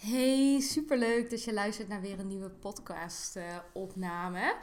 Hey, 0.00 0.60
superleuk 0.60 1.30
dat 1.30 1.44
je 1.44 1.52
luistert 1.52 1.88
naar 1.88 2.00
weer 2.00 2.18
een 2.18 2.26
nieuwe 2.26 2.50
podcast-opname. 2.50 4.56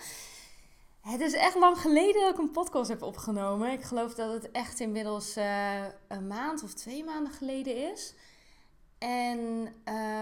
het 1.02 1.22
is 1.22 1.34
echt 1.34 1.56
lang 1.56 1.78
geleden 1.78 2.22
dat 2.22 2.34
ik 2.34 2.40
een 2.40 2.52
podcast 2.52 2.90
heb 2.90 3.02
opgenomen. 3.02 3.72
Ik 3.72 3.82
geloof 3.82 4.14
dat 4.14 4.34
het 4.34 4.52
echt 4.52 4.80
inmiddels 4.80 5.36
eh, 5.36 5.84
een 6.08 6.28
maand 6.28 6.64
of 6.64 6.74
twee 6.74 7.04
maanden 7.04 7.34
geleden 7.34 7.92
is. 7.92 8.14
En 8.98 9.68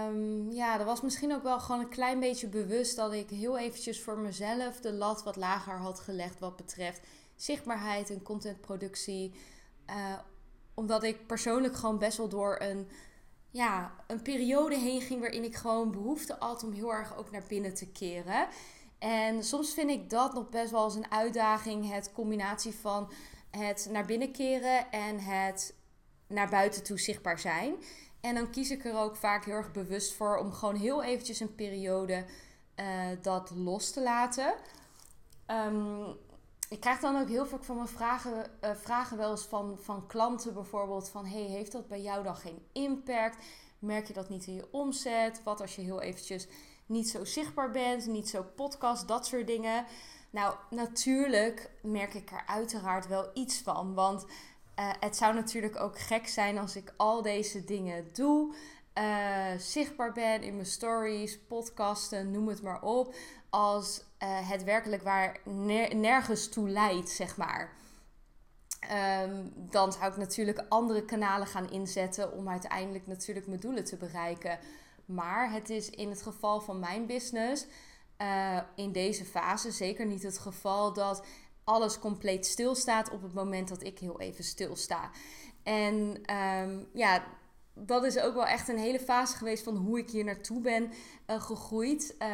um, 0.08 0.52
ja, 0.52 0.76
dat 0.76 0.86
was 0.86 1.00
misschien 1.00 1.34
ook 1.34 1.42
wel 1.42 1.60
gewoon 1.60 1.80
een 1.80 1.88
klein 1.88 2.20
beetje 2.20 2.48
bewust 2.48 2.96
dat 2.96 3.12
ik 3.12 3.30
heel 3.30 3.58
eventjes 3.58 4.02
voor 4.02 4.18
mezelf 4.18 4.80
de 4.80 4.92
lat 4.92 5.22
wat 5.22 5.36
lager 5.36 5.78
had 5.78 6.00
gelegd 6.00 6.38
wat 6.38 6.56
betreft 6.56 7.00
zichtbaarheid 7.36 8.10
en 8.10 8.22
contentproductie. 8.22 9.32
Uh, 9.90 10.18
omdat 10.74 11.02
ik 11.02 11.26
persoonlijk 11.26 11.76
gewoon 11.76 11.98
best 11.98 12.16
wel 12.16 12.28
door 12.28 12.56
een 12.60 12.88
ja, 13.56 13.92
een 14.06 14.22
periode 14.22 14.78
heen 14.78 15.00
ging 15.00 15.20
waarin 15.20 15.44
ik 15.44 15.56
gewoon 15.56 15.90
behoefte 15.90 16.36
had 16.38 16.64
om 16.64 16.72
heel 16.72 16.92
erg 16.92 17.16
ook 17.16 17.30
naar 17.30 17.44
binnen 17.48 17.74
te 17.74 17.86
keren. 17.86 18.48
En 18.98 19.44
soms 19.44 19.74
vind 19.74 19.90
ik 19.90 20.10
dat 20.10 20.34
nog 20.34 20.48
best 20.48 20.70
wel 20.70 20.80
als 20.80 20.94
een 20.94 21.10
uitdaging, 21.10 21.90
het 21.90 22.12
combinatie 22.12 22.74
van 22.74 23.10
het 23.50 23.88
naar 23.90 24.04
binnen 24.04 24.32
keren 24.32 24.90
en 24.90 25.18
het 25.18 25.74
naar 26.26 26.48
buiten 26.48 26.82
toe 26.82 26.98
zichtbaar 26.98 27.38
zijn. 27.38 27.74
En 28.20 28.34
dan 28.34 28.50
kies 28.50 28.70
ik 28.70 28.84
er 28.84 28.96
ook 28.96 29.16
vaak 29.16 29.44
heel 29.44 29.54
erg 29.54 29.72
bewust 29.72 30.14
voor 30.14 30.36
om 30.36 30.52
gewoon 30.52 30.76
heel 30.76 31.02
eventjes 31.02 31.40
een 31.40 31.54
periode 31.54 32.24
uh, 32.76 32.86
dat 33.22 33.50
los 33.54 33.90
te 33.90 34.02
laten. 34.02 34.54
Um, 35.46 36.16
ik 36.68 36.80
krijg 36.80 37.00
dan 37.00 37.20
ook 37.20 37.28
heel 37.28 37.46
veel 37.46 37.62
van 37.62 37.76
mijn 37.76 37.88
vragen, 37.88 38.50
uh, 38.64 38.70
vragen 38.74 39.16
wel 39.16 39.30
eens 39.30 39.44
van, 39.44 39.78
van 39.80 40.06
klanten 40.06 40.54
bijvoorbeeld. 40.54 41.08
Van 41.08 41.26
hey, 41.26 41.42
heeft 41.42 41.72
dat 41.72 41.88
bij 41.88 42.00
jou 42.00 42.22
dan 42.22 42.36
geen 42.36 42.66
impact? 42.72 43.44
Merk 43.78 44.06
je 44.06 44.12
dat 44.12 44.28
niet 44.28 44.46
in 44.46 44.54
je 44.54 44.68
omzet? 44.72 45.42
Wat 45.44 45.60
als 45.60 45.76
je 45.76 45.82
heel 45.82 46.00
eventjes 46.00 46.48
niet 46.86 47.08
zo 47.08 47.24
zichtbaar 47.24 47.70
bent, 47.70 48.06
niet 48.06 48.28
zo 48.28 48.46
podcast, 48.56 49.08
dat 49.08 49.26
soort 49.26 49.46
dingen. 49.46 49.84
Nou, 50.30 50.54
natuurlijk 50.70 51.70
merk 51.82 52.14
ik 52.14 52.30
er 52.30 52.42
uiteraard 52.46 53.06
wel 53.06 53.30
iets 53.34 53.58
van. 53.58 53.94
Want 53.94 54.24
uh, 54.24 54.90
het 55.00 55.16
zou 55.16 55.34
natuurlijk 55.34 55.80
ook 55.80 55.98
gek 55.98 56.28
zijn 56.28 56.58
als 56.58 56.76
ik 56.76 56.94
al 56.96 57.22
deze 57.22 57.64
dingen 57.64 58.08
doe. 58.12 58.54
Uh, 58.98 59.58
zichtbaar 59.58 60.12
ben 60.12 60.42
in 60.42 60.54
mijn 60.54 60.66
stories, 60.66 61.38
podcasten, 61.38 62.30
noem 62.30 62.48
het 62.48 62.62
maar 62.62 62.82
op 62.82 63.14
als 63.56 64.00
uh, 64.22 64.50
het 64.50 64.64
werkelijk 64.64 65.02
waar 65.02 65.40
nergens 65.94 66.48
toe 66.48 66.68
leidt, 66.68 67.10
zeg 67.10 67.36
maar. 67.36 67.72
Um, 69.22 69.52
dan 69.54 69.92
zou 69.92 70.10
ik 70.12 70.16
natuurlijk 70.16 70.64
andere 70.68 71.04
kanalen 71.04 71.46
gaan 71.46 71.70
inzetten 71.70 72.32
om 72.32 72.48
uiteindelijk 72.48 73.06
natuurlijk 73.06 73.46
mijn 73.46 73.60
doelen 73.60 73.84
te 73.84 73.96
bereiken. 73.96 74.58
Maar 75.04 75.52
het 75.52 75.70
is 75.70 75.90
in 75.90 76.10
het 76.10 76.22
geval 76.22 76.60
van 76.60 76.78
mijn 76.78 77.06
business, 77.06 77.66
uh, 78.18 78.60
in 78.74 78.92
deze 78.92 79.24
fase 79.24 79.70
zeker 79.70 80.06
niet 80.06 80.22
het 80.22 80.38
geval 80.38 80.92
dat 80.92 81.26
alles 81.64 81.98
compleet 81.98 82.46
stilstaat 82.46 83.10
op 83.10 83.22
het 83.22 83.34
moment 83.34 83.68
dat 83.68 83.82
ik 83.82 83.98
heel 83.98 84.20
even 84.20 84.44
stilsta. 84.44 85.10
En 85.62 86.22
um, 86.36 86.88
ja, 86.92 87.24
dat 87.78 88.04
is 88.04 88.18
ook 88.18 88.34
wel 88.34 88.46
echt 88.46 88.68
een 88.68 88.78
hele 88.78 89.00
fase 89.00 89.36
geweest 89.36 89.64
van 89.64 89.76
hoe 89.76 89.98
ik 89.98 90.10
hier 90.10 90.24
naartoe 90.24 90.60
ben 90.60 90.92
uh, 91.30 91.42
gegroeid. 91.42 92.14
Uh, 92.18 92.28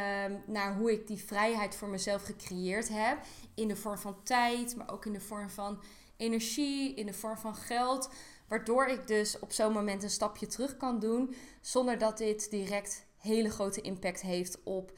naar 0.45 0.75
hoe 0.75 0.91
ik 0.91 1.07
die 1.07 1.23
vrijheid 1.23 1.75
voor 1.75 1.87
mezelf 1.87 2.23
gecreëerd 2.23 2.89
heb. 2.89 3.17
In 3.55 3.67
de 3.67 3.75
vorm 3.75 3.97
van 3.97 4.23
tijd, 4.23 4.75
maar 4.75 4.91
ook 4.91 5.05
in 5.05 5.13
de 5.13 5.21
vorm 5.21 5.49
van 5.49 5.81
energie, 6.17 6.93
in 6.93 7.05
de 7.05 7.13
vorm 7.13 7.37
van 7.37 7.55
geld. 7.55 8.09
Waardoor 8.47 8.87
ik 8.87 9.07
dus 9.07 9.39
op 9.39 9.51
zo'n 9.51 9.73
moment 9.73 10.03
een 10.03 10.09
stapje 10.09 10.47
terug 10.47 10.77
kan 10.77 10.99
doen. 10.99 11.35
Zonder 11.61 11.97
dat 11.97 12.17
dit 12.17 12.49
direct 12.49 13.05
hele 13.17 13.49
grote 13.49 13.81
impact 13.81 14.21
heeft 14.21 14.63
op 14.63 14.91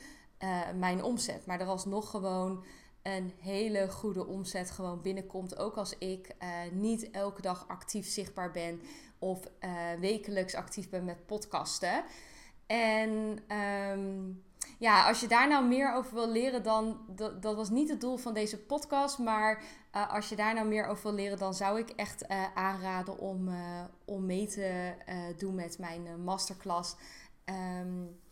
uh, 0.43 0.59
mijn 0.75 1.03
omzet. 1.03 1.45
Maar 1.45 1.59
er 1.59 1.67
alsnog 1.67 2.09
gewoon 2.09 2.65
een 3.05 3.33
hele 3.39 3.89
goede 3.89 4.25
omzet 4.25 4.71
gewoon 4.71 5.01
binnenkomt. 5.01 5.57
Ook 5.57 5.75
als 5.75 5.97
ik 5.97 6.35
uh, 6.43 6.49
niet 6.71 7.11
elke 7.11 7.41
dag 7.41 7.67
actief 7.67 8.07
zichtbaar 8.07 8.51
ben 8.51 8.81
of 9.19 9.39
uh, 9.59 9.71
wekelijks 9.99 10.55
actief 10.55 10.89
ben 10.89 11.05
met 11.05 11.25
podcasten. 11.25 12.03
En 12.65 13.39
um, 13.91 14.43
ja, 14.79 15.07
als 15.07 15.19
je 15.19 15.27
daar 15.27 15.47
nou 15.47 15.65
meer 15.65 15.93
over 15.93 16.13
wil 16.13 16.29
leren, 16.29 16.63
dan 16.63 16.99
dat, 17.07 17.41
dat 17.41 17.55
was 17.55 17.69
niet 17.69 17.89
het 17.89 18.01
doel 18.01 18.17
van 18.17 18.33
deze 18.33 18.59
podcast. 18.59 19.17
Maar 19.17 19.63
uh, 19.95 20.13
als 20.13 20.29
je 20.29 20.35
daar 20.35 20.53
nou 20.53 20.67
meer 20.67 20.85
over 20.85 21.03
wil 21.03 21.13
leren, 21.13 21.37
dan 21.37 21.53
zou 21.53 21.79
ik 21.79 21.89
echt 21.89 22.27
aanraden 22.53 23.19
om, 23.19 23.49
om 24.05 24.25
mee 24.25 24.47
te 24.47 24.93
doen 25.37 25.55
met 25.55 25.79
mijn 25.79 26.23
masterclass. 26.23 26.95
Um, 27.79 28.23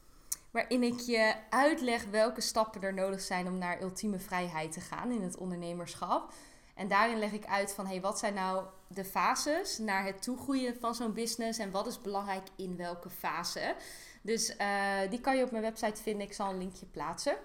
waarin 0.53 0.83
ik 0.83 0.99
je 0.99 1.33
uitleg 1.49 2.05
welke 2.05 2.41
stappen 2.41 2.81
er 2.81 2.93
nodig 2.93 3.21
zijn 3.21 3.47
om 3.47 3.57
naar 3.57 3.81
ultieme 3.81 4.19
vrijheid 4.19 4.71
te 4.71 4.81
gaan 4.81 5.11
in 5.11 5.21
het 5.21 5.37
ondernemerschap. 5.37 6.33
En 6.75 6.87
daarin 6.87 7.19
leg 7.19 7.31
ik 7.31 7.45
uit 7.45 7.73
van 7.73 7.87
hey, 7.87 8.01
wat 8.01 8.19
zijn 8.19 8.33
nou 8.33 8.65
de 8.87 9.05
fases 9.05 9.77
naar 9.77 10.05
het 10.05 10.21
toegroeien 10.21 10.75
van 10.79 10.95
zo'n 10.95 11.13
business 11.13 11.59
en 11.59 11.71
wat 11.71 11.87
is 11.87 12.01
belangrijk 12.01 12.47
in 12.55 12.77
welke 12.77 13.09
fase. 13.09 13.75
Dus 14.21 14.55
uh, 14.57 14.97
die 15.09 15.21
kan 15.21 15.37
je 15.37 15.43
op 15.43 15.51
mijn 15.51 15.63
website 15.63 16.01
vinden. 16.01 16.27
Ik 16.27 16.33
zal 16.33 16.49
een 16.49 16.57
linkje 16.57 16.85
plaatsen. 16.85 17.35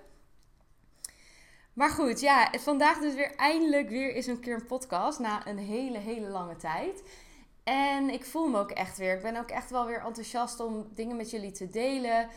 Maar 1.73 1.91
goed, 1.91 2.21
ja, 2.21 2.51
vandaag 2.59 2.99
dus 2.99 3.15
weer 3.15 3.35
eindelijk 3.37 3.89
weer 3.89 4.15
eens 4.15 4.27
een 4.27 4.41
keer 4.41 4.55
een 4.55 4.67
podcast 4.67 5.19
na 5.19 5.47
een 5.47 5.59
hele, 5.59 5.99
hele 5.99 6.29
lange 6.29 6.57
tijd. 6.57 7.03
En 7.65 8.11
ik 8.11 8.25
voel 8.25 8.47
me 8.47 8.59
ook 8.59 8.71
echt 8.71 8.99
weer. 8.99 9.17
Ik 9.17 9.23
ben 9.23 9.37
ook 9.37 9.51
echt 9.51 9.71
wel 9.71 9.87
weer 9.87 10.03
enthousiast 10.05 10.61
om 10.61 10.89
dingen 10.95 11.17
met 11.17 11.31
jullie 11.31 11.53
te 11.53 11.69
delen. 11.69 12.29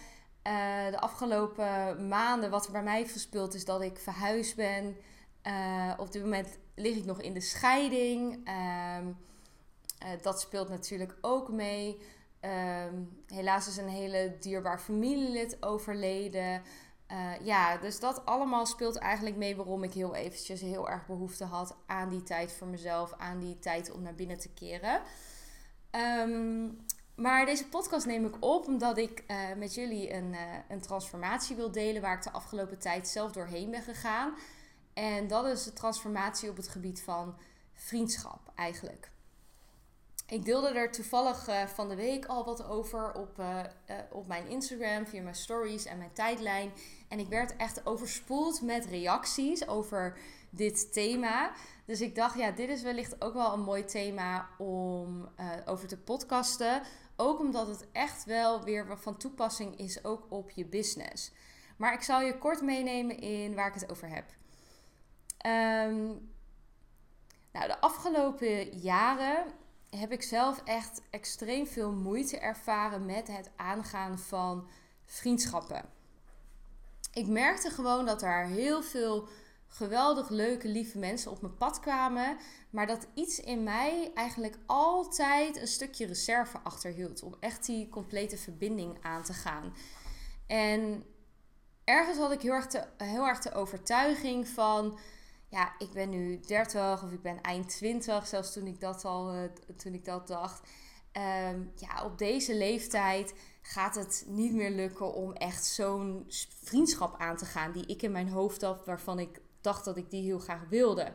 Uh, 0.48 0.90
de 0.90 1.00
afgelopen 1.00 2.08
maanden, 2.08 2.50
wat 2.50 2.66
er 2.66 2.72
bij 2.72 2.84
mij 2.84 3.08
verspeeld 3.08 3.54
is 3.54 3.66
dat 3.66 3.82
ik 3.82 3.98
verhuisd 3.98 4.56
ben. 4.56 4.98
Uh, 5.48 5.94
op 5.98 6.12
dit 6.12 6.22
moment 6.22 6.58
lig 6.76 6.96
ik 6.96 7.06
nog 7.06 7.22
in 7.22 7.34
de 7.34 7.42
scheiding. 7.42 8.34
Um, 8.34 9.18
uh, 10.04 10.10
dat 10.22 10.42
speelt 10.42 10.70
natuurlijk 10.70 11.18
ook 11.22 11.50
mee. 11.50 12.02
Um, 12.86 13.24
helaas 13.28 13.68
is 13.68 13.78
een 13.78 13.90
hele 13.90 14.38
dierbaar 14.40 14.80
familielid 14.80 15.64
overleden. 15.64 16.62
ja, 17.44 17.78
dus 17.78 18.00
dat 18.00 18.26
allemaal 18.26 18.66
speelt 18.66 18.98
eigenlijk 18.98 19.36
mee 19.36 19.56
waarom 19.56 19.84
ik 19.84 19.94
heel 19.94 20.16
eventjes 20.16 20.62
heel 20.62 20.90
erg 20.90 21.06
behoefte 21.06 21.46
had 21.46 21.76
aan 21.86 22.10
die 22.10 22.24
tijd 22.24 22.54
voor 22.54 22.68
mezelf, 22.68 23.14
aan 23.18 23.40
die 23.40 23.60
tijd 23.60 23.92
om 23.92 24.02
naar 24.02 24.16
binnen 24.16 24.40
te 24.40 24.50
keren. 24.50 25.02
Um, 25.92 26.86
maar 27.16 27.46
deze 27.46 27.68
podcast 27.68 28.06
neem 28.06 28.26
ik 28.26 28.36
op 28.40 28.68
omdat 28.68 28.98
ik 28.98 29.24
uh, 29.28 29.38
met 29.58 29.74
jullie 29.74 30.14
een, 30.14 30.34
uh, 30.34 30.40
een 30.70 30.82
transformatie 30.82 31.56
wil 31.56 31.72
delen 31.72 32.02
waar 32.02 32.18
ik 32.18 32.24
de 32.24 32.32
afgelopen 32.32 32.80
tijd 32.80 33.08
zelf 33.08 33.32
doorheen 33.32 33.72
ben 33.72 33.82
gegaan. 33.82 34.34
En 34.94 35.28
dat 35.28 35.46
is 35.46 35.64
de 35.64 35.74
transformatie 35.74 36.50
op 36.50 36.58
het 36.58 36.68
gebied 36.68 37.02
van 37.02 37.36
vriendschap 37.74 38.52
eigenlijk. 38.56 39.12
Ik 40.28 40.46
deelde 40.46 40.70
er 40.70 40.92
toevallig 40.92 41.50
uh, 41.50 41.66
van 41.66 41.90
de 41.90 41.96
week 41.96 42.26
al 42.26 42.46
wat 42.46 42.64
over 42.64 43.14
op, 43.14 43.44
op 44.12 44.28
mijn 44.28 44.48
Instagram, 44.48 45.08
via 45.08 45.22
mijn 45.22 45.36
stories 45.36 45.86
en 45.86 45.98
mijn 45.98 46.14
tijdlijn. 46.14 46.72
En 47.08 47.20
ik 47.20 47.28
werd 47.28 47.56
echt 47.56 47.86
overspoeld 47.86 48.62
met 48.62 48.86
reacties 48.86 49.68
over 49.68 50.18
dit 50.52 50.94
thema. 50.94 51.52
Dus 51.86 52.02
ik 52.02 52.16
dacht, 52.16 52.38
ja, 52.38 52.52
dit 52.52 52.70
is 52.70 52.82
wellicht 52.82 53.24
ook 53.24 53.34
wel 53.34 53.54
een 53.54 53.64
mooi 53.64 53.86
thema 53.86 54.50
om 54.58 55.30
over 55.66 55.88
te 55.88 55.98
podcasten. 55.98 56.82
Ook 57.16 57.40
omdat 57.40 57.68
het 57.68 57.88
echt 57.92 58.26
wel 58.26 58.64
weer 58.64 58.98
van 58.98 59.18
toepassing 59.18 59.78
is 59.78 60.04
ook 60.04 60.26
op 60.30 60.50
je 60.50 60.66
business. 60.66 61.32
Maar 61.78 61.94
ik 61.94 62.02
zal 62.02 62.22
je 62.22 62.38
kort 62.38 62.62
meenemen 62.62 63.20
in 63.20 63.56
waar 63.56 63.68
ik 63.68 63.74
het 63.74 63.92
over 63.92 64.10
heb. 64.10 64.26
Um, 65.46 66.32
nou, 67.52 67.68
de 67.68 67.82
afgelopen 67.82 68.78
jaren 68.78 69.46
heb 69.90 70.12
ik 70.12 70.22
zelf 70.22 70.62
echt 70.64 71.02
extreem 71.10 71.68
veel 71.68 71.92
moeite 71.92 72.40
ervaren 72.40 73.06
met 73.06 73.28
het 73.28 73.50
aangaan 73.56 74.20
van 74.20 74.68
vriendschappen. 75.06 75.90
Ik 77.14 77.28
merkte 77.28 77.70
gewoon 77.70 78.06
dat 78.06 78.22
er 78.22 78.46
heel 78.46 78.84
veel 78.84 79.28
geweldig 79.74 80.30
leuke, 80.30 80.68
lieve 80.68 80.98
mensen 80.98 81.32
op 81.32 81.42
mijn 81.42 81.58
pad 81.58 81.80
kwamen. 81.80 82.38
Maar 82.70 82.88
dat 82.88 83.08
iets 83.14 83.40
in 83.40 83.64
mij 83.64 84.12
eigenlijk 84.14 84.58
altijd 84.66 85.58
een 85.58 85.68
stukje 85.68 86.06
reserve 86.06 86.58
achterhield. 86.64 87.24
Om 87.24 87.36
echt 87.40 87.66
die 87.66 87.90
complete 87.90 88.38
verbinding 88.38 88.98
aan 89.02 89.24
te 89.24 89.34
gaan. 89.34 89.74
En 90.48 91.04
ergens 91.84 92.18
had 92.18 92.32
ik 92.32 92.42
heel 92.42 92.54
erg, 92.54 92.68
de, 92.68 92.88
heel 92.98 93.54
overtuiging 93.54 94.48
van. 94.48 95.00
Ja, 95.50 95.74
ik 95.78 95.92
ben 95.92 96.10
nu 96.10 96.40
30 96.40 97.04
of 97.04 97.12
ik 97.12 97.22
ben 97.22 97.42
eind 97.42 97.70
20, 97.70 98.28
zelfs 98.28 98.54
toen 98.54 98.68
ik 98.68 98.80
dat 98.80 99.06
al 99.06 99.36
uh, 99.36 99.42
toen 99.78 99.94
ik 99.94 100.06
dat 100.06 100.28
dacht. 100.28 100.70
Um, 101.18 101.72
ja, 101.76 102.04
op 102.04 102.18
deze 102.18 102.56
leeftijd 102.56 103.34
gaat 103.62 103.96
het 103.96 104.24
niet 104.28 104.54
meer 104.54 104.70
lukken 104.70 105.14
om 105.14 105.34
echt 105.34 105.66
zo'n 105.66 106.26
vriendschap 106.64 107.16
aan 107.18 107.38
te 107.38 107.46
gaan 107.46 107.72
die 107.72 107.86
ik 107.86 108.02
in 108.02 108.12
mijn 108.12 108.30
hoofd 108.30 108.62
had, 108.62 108.86
waarvan 108.86 109.20
ik 109.20 109.42
dacht 109.62 109.86
dat 109.86 109.98
ik 109.98 110.10
die 110.10 110.24
heel 110.24 110.40
graag 110.40 110.62
wilde. 110.70 111.12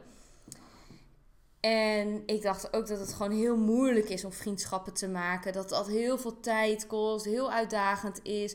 En 1.67 2.23
ik 2.27 2.43
dacht 2.43 2.73
ook 2.73 2.87
dat 2.87 2.99
het 2.99 3.13
gewoon 3.13 3.33
heel 3.33 3.57
moeilijk 3.57 4.09
is 4.09 4.25
om 4.25 4.33
vriendschappen 4.33 4.93
te 4.93 5.09
maken. 5.09 5.53
Dat 5.53 5.69
dat 5.69 5.87
heel 5.87 6.19
veel 6.19 6.41
tijd 6.41 6.87
kost, 6.87 7.25
heel 7.25 7.53
uitdagend 7.53 8.25
is. 8.25 8.55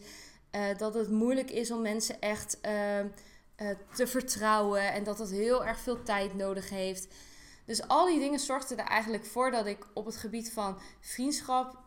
Uh, 0.52 0.78
dat 0.78 0.94
het 0.94 1.10
moeilijk 1.10 1.52
is 1.52 1.72
om 1.72 1.82
mensen 1.82 2.22
echt 2.22 2.58
uh, 2.66 3.00
uh, 3.00 3.06
te 3.94 4.08
vertrouwen. 4.08 4.94
En 4.94 5.04
dat 5.04 5.20
het 5.20 5.30
heel 5.30 5.66
erg 5.66 5.80
veel 5.80 6.04
tijd 6.04 6.36
nodig 6.36 6.70
heeft. 6.70 7.08
Dus 7.66 7.88
al 7.88 8.06
die 8.06 8.20
dingen 8.20 8.40
zorgden 8.40 8.78
er 8.78 8.86
eigenlijk 8.86 9.26
voor 9.26 9.52
dat 9.52 9.66
ik 9.66 9.88
op 9.94 10.06
het 10.06 10.18
gebied 10.18 10.52
van 10.52 10.78
vriendschap 11.00 11.78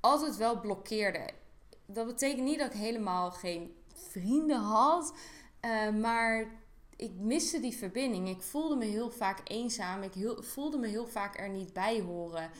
altijd 0.00 0.36
wel 0.36 0.60
blokkeerde. 0.60 1.30
Dat 1.86 2.06
betekent 2.06 2.44
niet 2.44 2.58
dat 2.58 2.74
ik 2.74 2.80
helemaal 2.80 3.30
geen 3.30 3.74
vrienden 4.10 4.60
had. 4.60 5.12
maar 6.00 6.46
ik 6.96 7.12
miste 7.14 7.60
die 7.60 7.76
verbinding. 7.76 8.28
Ik 8.28 8.42
voelde 8.42 8.76
me 8.76 8.84
heel 8.84 9.10
vaak 9.10 9.40
eenzaam. 9.44 10.02
Ik 10.02 10.12
voelde 10.38 10.78
me 10.78 10.86
heel 10.86 11.06
vaak 11.06 11.38
er 11.38 11.48
niet 11.48 11.72
bij 11.72 12.00
horen. 12.00 12.50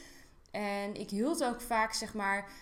En 0.51 0.95
ik 0.95 1.11
hield 1.11 1.45
ook 1.45 1.61
vaak, 1.61 1.93
zeg 1.93 2.15
maar, 2.15 2.53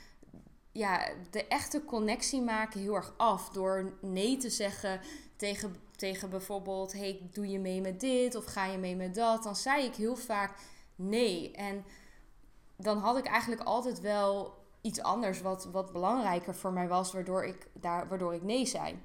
ja, 0.73 1.09
de 1.31 1.47
echte 1.47 1.85
connectie 1.85 2.43
maken 2.43 2.81
heel 2.81 2.95
erg 2.95 3.15
af. 3.17 3.49
Door 3.49 3.93
nee 4.01 4.37
te 4.37 4.51
zeggen 4.51 5.01
tegen, 5.37 5.77
tegen 5.97 6.31
bijvoorbeeld: 6.31 6.93
hey, 6.93 7.29
doe 7.33 7.49
je 7.49 7.59
mee 7.59 7.81
met 7.81 8.01
dit 8.01 8.35
of 8.35 8.45
ga 8.45 8.67
je 8.67 8.79
mee 8.79 8.97
met 8.97 9.15
dat? 9.15 9.43
Dan 9.43 9.57
zei 9.57 9.85
ik 9.85 9.95
heel 9.95 10.17
vaak 10.17 10.59
nee. 10.95 11.53
En 11.53 11.85
dan 12.77 12.99
had 12.99 13.19
ik 13.19 13.27
eigenlijk 13.27 13.63
altijd 13.63 14.01
wel 14.01 14.55
iets 14.81 15.01
anders 15.01 15.41
wat, 15.41 15.65
wat 15.65 15.93
belangrijker 15.93 16.55
voor 16.55 16.73
mij 16.73 16.89
was, 16.89 17.13
waardoor 17.13 17.45
ik, 17.45 17.67
daar, 17.73 18.09
waardoor 18.09 18.35
ik 18.35 18.43
nee 18.43 18.67
zei. 18.67 18.99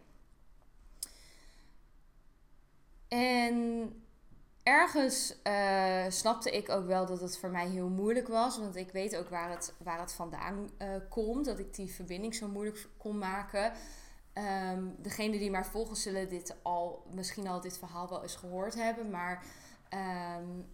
En 3.08 3.92
ergens 4.64 5.36
uh, 5.44 6.06
snapte 6.10 6.52
ik 6.52 6.70
ook 6.70 6.86
wel 6.86 7.06
dat 7.06 7.22
het 7.22 7.38
voor 7.38 7.50
mij 7.50 7.68
heel 7.68 7.88
moeilijk 7.88 8.28
was. 8.28 8.58
Want 8.58 8.76
ik 8.76 8.92
weet 8.92 9.18
ook 9.18 9.30
waar 9.30 9.50
het, 9.50 9.74
waar 9.84 10.00
het 10.00 10.14
vandaan 10.14 10.70
uh, 10.82 10.88
komt. 11.10 11.46
Dat 11.46 11.60
ik 11.60 11.76
die 11.76 11.94
verbinding 11.94 12.36
zo 12.36 12.48
moeilijk 12.48 12.88
kon 12.98 13.18
maken. 13.18 13.72
Um, 14.74 14.96
degene 14.98 15.38
die 15.38 15.52
mij 15.52 15.64
volgen 15.64 15.96
zullen 15.96 16.30
dit 16.30 16.56
al, 16.62 17.06
misschien 17.12 17.48
al 17.48 17.62
dit 17.62 17.78
verhaal 17.78 18.10
wel 18.10 18.22
eens 18.22 18.36
gehoord 18.36 18.76
hebben. 18.76 19.10
Maar 19.10 19.44
um, 20.40 20.66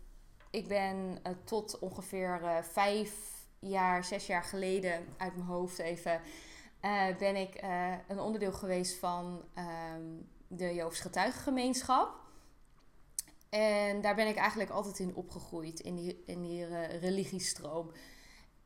ik 0.49 0.67
ben 0.67 1.19
uh, 1.27 1.33
tot 1.43 1.79
ongeveer 1.79 2.39
vijf 2.71 3.13
jaar, 3.59 4.03
zes 4.03 4.27
jaar 4.27 4.43
geleden 4.43 5.05
uit 5.17 5.35
mijn 5.35 5.47
hoofd 5.47 5.79
even... 5.79 6.21
ben 7.19 7.35
ik 7.35 7.63
een 8.07 8.19
onderdeel 8.19 8.53
geweest 8.53 8.99
van 8.99 9.43
um, 9.95 10.29
de 10.47 10.73
Joofs 10.73 10.99
Getuigengemeenschap. 10.99 12.22
En 13.53 14.01
daar 14.01 14.15
ben 14.15 14.27
ik 14.27 14.35
eigenlijk 14.35 14.69
altijd 14.69 14.99
in 14.99 15.15
opgegroeid, 15.15 15.79
in 15.79 15.95
die, 15.95 16.23
in 16.25 16.41
die 16.41 16.67
uh, 16.67 17.01
religiestroom. 17.01 17.91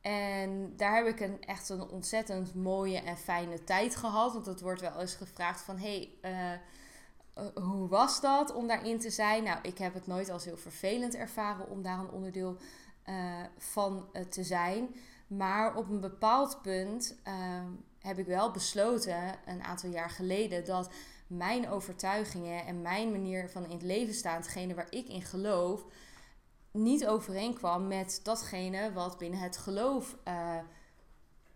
En 0.00 0.76
daar 0.76 0.94
heb 0.94 1.06
ik 1.06 1.20
een, 1.20 1.44
echt 1.44 1.68
een 1.68 1.88
ontzettend 1.88 2.54
mooie 2.54 2.98
en 2.98 3.16
fijne 3.16 3.64
tijd 3.64 3.96
gehad. 3.96 4.32
Want 4.32 4.46
het 4.46 4.60
wordt 4.60 4.80
wel 4.80 5.00
eens 5.00 5.14
gevraagd 5.14 5.60
van... 5.60 5.78
Hey, 5.78 6.10
uh, 6.22 7.52
hoe 7.64 7.88
was 7.88 8.20
dat 8.20 8.54
om 8.54 8.66
daarin 8.66 8.98
te 8.98 9.10
zijn? 9.10 9.42
Nou, 9.42 9.58
ik 9.62 9.78
heb 9.78 9.94
het 9.94 10.06
nooit 10.06 10.30
als 10.30 10.44
heel 10.44 10.56
vervelend 10.56 11.14
ervaren 11.14 11.68
om 11.68 11.82
daar 11.82 11.98
een 11.98 12.10
onderdeel 12.10 12.56
van 13.58 14.08
te 14.28 14.44
zijn. 14.44 14.94
Maar 15.26 15.76
op 15.76 15.88
een 15.88 16.00
bepaald 16.00 16.62
punt 16.62 17.18
ehm, 17.22 17.70
heb 17.98 18.18
ik 18.18 18.26
wel 18.26 18.50
besloten, 18.50 19.34
een 19.46 19.62
aantal 19.62 19.90
jaar 19.90 20.10
geleden, 20.10 20.64
dat 20.64 20.90
mijn 21.28 21.68
overtuigingen 21.70 22.66
en 22.66 22.82
mijn 22.82 23.10
manier 23.10 23.48
van 23.50 23.64
in 23.64 23.70
het 23.70 23.82
leven 23.82 24.14
staan, 24.14 24.36
hetgene 24.36 24.74
waar 24.74 24.86
ik 24.90 25.08
in 25.08 25.22
geloof, 25.22 25.84
niet 26.70 27.06
overeenkwam 27.06 27.86
met 27.86 28.20
datgene 28.22 28.92
wat 28.92 29.18
binnen 29.18 29.40
het 29.40 29.56
geloof 29.56 30.16
uh, 30.28 30.58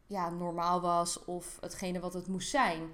ja, 0.07 0.31
normaal 0.31 0.81
was 0.81 1.25
of 1.25 1.59
hetgene 1.61 2.01
wat 2.01 2.15
het 2.15 2.29
moest 2.29 2.51
zijn. 2.51 2.91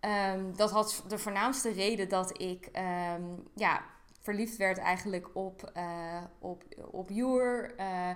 Um, 0.00 0.56
dat 0.56 0.70
had 0.70 1.04
de 1.08 1.18
voornaamste 1.18 1.70
reden 1.70 2.08
dat 2.08 2.40
ik 2.40 2.68
um, 3.16 3.48
ja, 3.54 3.82
verliefd 4.20 4.56
werd 4.56 4.78
eigenlijk 4.78 5.28
op, 5.32 5.72
uh, 5.76 6.22
op, 6.38 6.64
op 6.90 7.10
Joer. 7.10 7.74
Uh, 7.80 8.10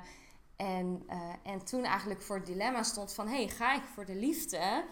en, 0.56 1.02
en 1.43 1.64
toen 1.64 1.84
eigenlijk 1.84 2.23
voor 2.23 2.37
het 2.37 2.46
dilemma 2.46 2.82
stond 2.82 3.14
van... 3.14 3.29
hey, 3.29 3.49
ga 3.49 3.75
ik 3.75 3.82
voor 3.94 4.05
de 4.05 4.14
liefde 4.14 4.84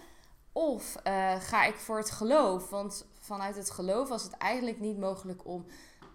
of 0.53 0.97
uh, 1.07 1.41
ga 1.41 1.65
ik 1.65 1.77
voor 1.77 1.97
het 1.97 2.11
geloof? 2.11 2.71
Want 2.71 3.07
vanuit 3.19 3.57
het 3.57 3.71
geloof 3.71 4.09
was 4.09 4.23
het 4.23 4.33
eigenlijk 4.33 4.81
niet 4.81 4.99
mogelijk 4.99 5.47
om 5.47 5.67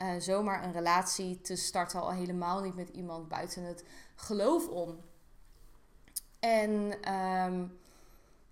uh, 0.01 0.13
zomaar 0.19 0.63
een 0.63 0.71
relatie 0.71 1.41
te 1.41 1.55
starten, 1.55 2.01
al 2.01 2.11
helemaal 2.11 2.61
niet 2.61 2.75
met 2.75 2.89
iemand 2.89 3.27
buiten 3.27 3.63
het 3.63 3.83
geloof 4.15 4.67
om. 4.67 4.99
En 6.39 6.87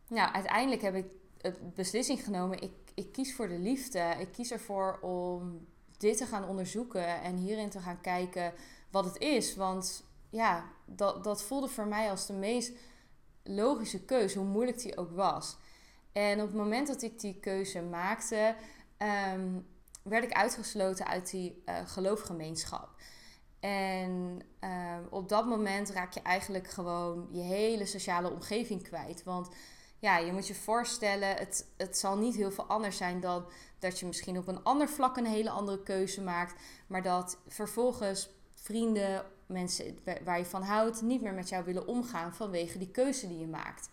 nou, 0.07 0.33
uiteindelijk 0.33 0.81
heb 0.81 0.95
ik 0.95 1.05
de 1.41 1.55
beslissing 1.75 2.23
genomen: 2.23 2.61
ik, 2.61 2.73
ik 2.93 3.11
kies 3.11 3.35
voor 3.35 3.47
de 3.47 3.59
liefde. 3.59 4.15
Ik 4.19 4.31
kies 4.31 4.51
ervoor 4.51 4.99
om 5.01 5.67
dit 5.97 6.17
te 6.17 6.25
gaan 6.25 6.47
onderzoeken 6.47 7.21
en 7.21 7.35
hierin 7.35 7.69
te 7.69 7.79
gaan 7.79 8.01
kijken 8.01 8.53
wat 8.91 9.05
het 9.05 9.17
is. 9.17 9.55
Want 9.55 10.03
ja, 10.29 10.65
dat, 10.85 11.23
dat 11.23 11.43
voelde 11.43 11.67
voor 11.67 11.87
mij 11.87 12.09
als 12.09 12.25
de 12.25 12.33
meest 12.33 12.71
logische 13.43 14.05
keuze, 14.05 14.39
hoe 14.39 14.47
moeilijk 14.47 14.79
die 14.79 14.97
ook 14.97 15.11
was. 15.11 15.57
En 16.13 16.41
op 16.41 16.47
het 16.47 16.55
moment 16.55 16.87
dat 16.87 17.01
ik 17.01 17.19
die 17.19 17.39
keuze 17.39 17.81
maakte, 17.81 18.55
um, 19.33 19.67
werd 20.03 20.23
ik 20.23 20.33
uitgesloten 20.33 21.07
uit 21.07 21.29
die 21.29 21.63
uh, 21.65 21.75
geloofgemeenschap. 21.85 22.89
En 23.59 24.41
um, 24.59 25.07
op 25.09 25.29
dat 25.29 25.45
moment 25.45 25.89
raak 25.89 26.13
je 26.13 26.21
eigenlijk 26.21 26.67
gewoon 26.67 27.27
je 27.31 27.41
hele 27.41 27.85
sociale 27.85 28.31
omgeving 28.31 28.83
kwijt. 28.83 29.23
Want 29.23 29.49
ja, 29.99 30.17
je 30.17 30.31
moet 30.31 30.47
je 30.47 30.55
voorstellen, 30.55 31.35
het, 31.35 31.67
het 31.77 31.97
zal 31.97 32.17
niet 32.17 32.35
heel 32.35 32.51
veel 32.51 32.65
anders 32.65 32.97
zijn 32.97 33.19
dan 33.19 33.45
dat 33.79 33.99
je 33.99 34.05
misschien 34.05 34.37
op 34.37 34.47
een 34.47 34.63
ander 34.63 34.89
vlak 34.89 35.17
een 35.17 35.25
hele 35.25 35.49
andere 35.49 35.83
keuze 35.83 36.21
maakt. 36.21 36.61
Maar 36.87 37.03
dat 37.03 37.37
vervolgens 37.47 38.29
vrienden, 38.53 39.25
mensen 39.45 39.99
waar 40.23 40.37
je 40.37 40.45
van 40.45 40.63
houdt, 40.63 41.01
niet 41.01 41.21
meer 41.21 41.33
met 41.33 41.49
jou 41.49 41.63
willen 41.63 41.87
omgaan 41.87 42.33
vanwege 42.35 42.77
die 42.77 42.91
keuze 42.91 43.27
die 43.27 43.39
je 43.39 43.47
maakt. 43.47 43.89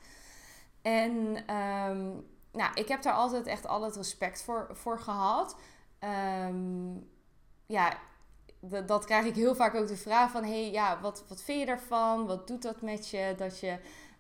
En 0.82 1.36
um, 1.56 2.26
nou, 2.52 2.74
ik 2.74 2.88
heb 2.88 3.02
daar 3.02 3.12
altijd 3.12 3.46
echt 3.46 3.66
al 3.66 3.82
het 3.82 3.96
respect 3.96 4.42
voor, 4.42 4.68
voor 4.72 4.98
gehad. 4.98 5.56
Um, 6.48 7.08
ja, 7.66 7.98
dat 8.86 9.04
krijg 9.04 9.26
ik 9.26 9.34
heel 9.34 9.54
vaak 9.54 9.74
ook 9.74 9.88
de 9.88 9.96
vraag 9.96 10.30
van... 10.30 10.44
hey, 10.44 10.70
ja, 10.70 11.00
wat, 11.00 11.24
wat 11.28 11.42
vind 11.42 11.60
je 11.60 11.66
daarvan? 11.66 12.26
Wat 12.26 12.46
doet 12.46 12.62
dat 12.62 12.80
met 12.80 13.08
je? 13.08 13.34
Dat 13.36 13.58
je, 13.60 13.78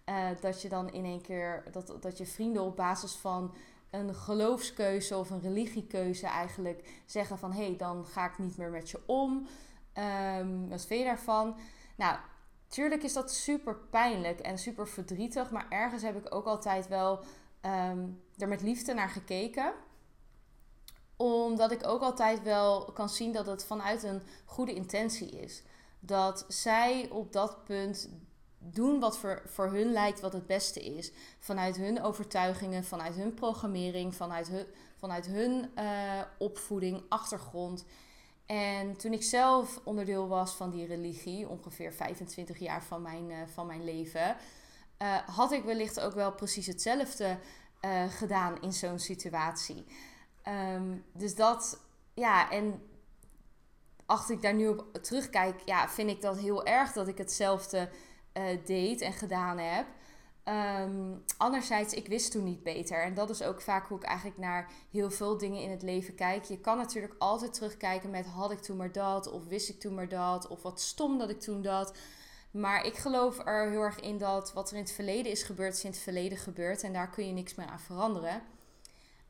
uh, 0.08 0.28
dat 0.40 0.62
je 0.62 0.68
dan 0.68 0.92
in 0.92 1.04
één 1.04 1.20
keer... 1.20 1.64
Dat, 1.70 1.94
dat 2.00 2.18
je 2.18 2.26
vrienden 2.26 2.62
op 2.62 2.76
basis 2.76 3.14
van 3.14 3.54
een 3.90 4.14
geloofskeuze 4.14 5.16
of 5.16 5.30
een 5.30 5.40
religiekeuze 5.40 6.26
eigenlijk 6.26 7.02
zeggen 7.06 7.38
van... 7.38 7.52
hé, 7.52 7.64
hey, 7.64 7.76
dan 7.76 8.04
ga 8.04 8.26
ik 8.26 8.38
niet 8.38 8.56
meer 8.56 8.70
met 8.70 8.90
je 8.90 9.00
om. 9.06 9.46
Um, 10.38 10.68
wat 10.68 10.86
vind 10.86 11.00
je 11.00 11.06
daarvan? 11.06 11.56
Nou, 11.96 12.18
Tuurlijk 12.70 13.02
is 13.02 13.12
dat 13.12 13.32
super 13.32 13.76
pijnlijk 13.76 14.40
en 14.40 14.58
super 14.58 14.88
verdrietig, 14.88 15.50
maar 15.50 15.66
ergens 15.68 16.02
heb 16.02 16.16
ik 16.16 16.34
ook 16.34 16.46
altijd 16.46 16.88
wel 16.88 17.24
um, 17.66 18.22
er 18.38 18.48
met 18.48 18.62
liefde 18.62 18.94
naar 18.94 19.08
gekeken. 19.08 19.72
Omdat 21.16 21.70
ik 21.70 21.86
ook 21.86 22.00
altijd 22.02 22.42
wel 22.42 22.84
kan 22.84 23.08
zien 23.08 23.32
dat 23.32 23.46
het 23.46 23.64
vanuit 23.64 24.02
een 24.02 24.22
goede 24.44 24.74
intentie 24.74 25.30
is. 25.30 25.62
Dat 26.00 26.44
zij 26.48 27.08
op 27.10 27.32
dat 27.32 27.64
punt 27.64 28.08
doen 28.58 29.00
wat 29.00 29.18
voor, 29.18 29.42
voor 29.46 29.70
hun 29.70 29.92
lijkt 29.92 30.20
wat 30.20 30.32
het 30.32 30.46
beste 30.46 30.80
is. 30.80 31.12
Vanuit 31.38 31.76
hun 31.76 32.02
overtuigingen, 32.02 32.84
vanuit 32.84 33.14
hun 33.14 33.34
programmering, 33.34 34.14
vanuit 34.14 34.48
hun, 34.48 34.66
vanuit 34.96 35.26
hun 35.26 35.70
uh, 35.78 36.20
opvoeding, 36.38 37.02
achtergrond. 37.08 37.84
En 38.50 38.96
toen 38.96 39.12
ik 39.12 39.22
zelf 39.22 39.80
onderdeel 39.84 40.28
was 40.28 40.52
van 40.52 40.70
die 40.70 40.86
religie, 40.86 41.48
ongeveer 41.48 41.92
25 41.92 42.58
jaar 42.58 42.82
van 42.82 43.02
mijn, 43.02 43.30
uh, 43.30 43.36
van 43.46 43.66
mijn 43.66 43.84
leven, 43.84 44.36
uh, 45.02 45.16
had 45.16 45.52
ik 45.52 45.64
wellicht 45.64 46.00
ook 46.00 46.14
wel 46.14 46.32
precies 46.32 46.66
hetzelfde 46.66 47.38
uh, 47.84 48.04
gedaan 48.08 48.62
in 48.62 48.72
zo'n 48.72 48.98
situatie. 48.98 49.84
Um, 50.74 51.04
dus 51.12 51.34
dat, 51.34 51.80
ja, 52.14 52.50
en 52.50 52.82
als 54.06 54.30
ik 54.30 54.42
daar 54.42 54.54
nu 54.54 54.68
op 54.68 54.98
terugkijk, 55.02 55.62
ja, 55.64 55.88
vind 55.88 56.10
ik 56.10 56.20
dat 56.20 56.38
heel 56.38 56.66
erg 56.66 56.92
dat 56.92 57.08
ik 57.08 57.18
hetzelfde 57.18 57.88
deed 58.64 59.00
en 59.00 59.12
gedaan 59.12 59.58
heb. 59.58 59.86
Um, 60.50 61.22
anderzijds, 61.36 61.94
ik 61.94 62.06
wist 62.06 62.30
toen 62.30 62.44
niet 62.44 62.62
beter. 62.62 63.02
En 63.02 63.14
dat 63.14 63.30
is 63.30 63.42
ook 63.42 63.60
vaak 63.60 63.88
hoe 63.88 63.98
ik 63.98 64.04
eigenlijk 64.04 64.38
naar 64.38 64.70
heel 64.90 65.10
veel 65.10 65.38
dingen 65.38 65.62
in 65.62 65.70
het 65.70 65.82
leven 65.82 66.14
kijk. 66.14 66.44
Je 66.44 66.60
kan 66.60 66.76
natuurlijk 66.76 67.14
altijd 67.18 67.52
terugkijken 67.52 68.10
met 68.10 68.26
had 68.26 68.50
ik 68.50 68.58
toen 68.58 68.76
maar 68.76 68.92
dat, 68.92 69.30
of 69.30 69.46
wist 69.46 69.68
ik 69.68 69.80
toen 69.80 69.94
maar 69.94 70.08
dat, 70.08 70.48
of 70.48 70.62
wat 70.62 70.80
stom 70.80 71.18
dat 71.18 71.30
ik 71.30 71.40
toen 71.40 71.62
dat. 71.62 71.96
Maar 72.50 72.86
ik 72.86 72.96
geloof 72.96 73.38
er 73.46 73.70
heel 73.70 73.80
erg 73.80 74.00
in 74.00 74.18
dat 74.18 74.52
wat 74.52 74.70
er 74.70 74.76
in 74.76 74.82
het 74.82 74.92
verleden 74.92 75.32
is 75.32 75.42
gebeurd, 75.42 75.74
is 75.74 75.84
in 75.84 75.90
het 75.90 76.00
verleden 76.00 76.38
gebeurd. 76.38 76.82
En 76.82 76.92
daar 76.92 77.10
kun 77.10 77.26
je 77.26 77.32
niks 77.32 77.54
meer 77.54 77.66
aan 77.66 77.80
veranderen. 77.80 78.42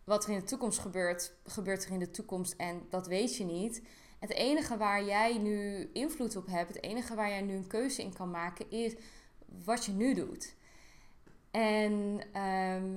Wat 0.04 0.24
er 0.24 0.30
in 0.30 0.38
de 0.38 0.44
toekomst 0.44 0.78
gebeurt, 0.78 1.32
gebeurt 1.44 1.84
er 1.84 1.92
in 1.92 1.98
de 1.98 2.10
toekomst 2.10 2.54
en 2.56 2.86
dat 2.90 3.06
weet 3.06 3.36
je 3.36 3.44
niet. 3.44 3.82
Het 4.18 4.32
enige 4.32 4.76
waar 4.76 5.04
jij 5.04 5.38
nu 5.38 5.90
invloed 5.92 6.36
op 6.36 6.46
hebt, 6.46 6.74
het 6.74 6.82
enige 6.82 7.14
waar 7.14 7.28
jij 7.28 7.42
nu 7.42 7.54
een 7.54 7.66
keuze 7.66 8.02
in 8.02 8.12
kan 8.12 8.30
maken, 8.30 8.70
is 8.70 8.94
wat 9.64 9.84
je 9.84 9.92
nu 9.92 10.14
doet. 10.14 10.58
En 11.50 12.20
ehm, 12.32 12.96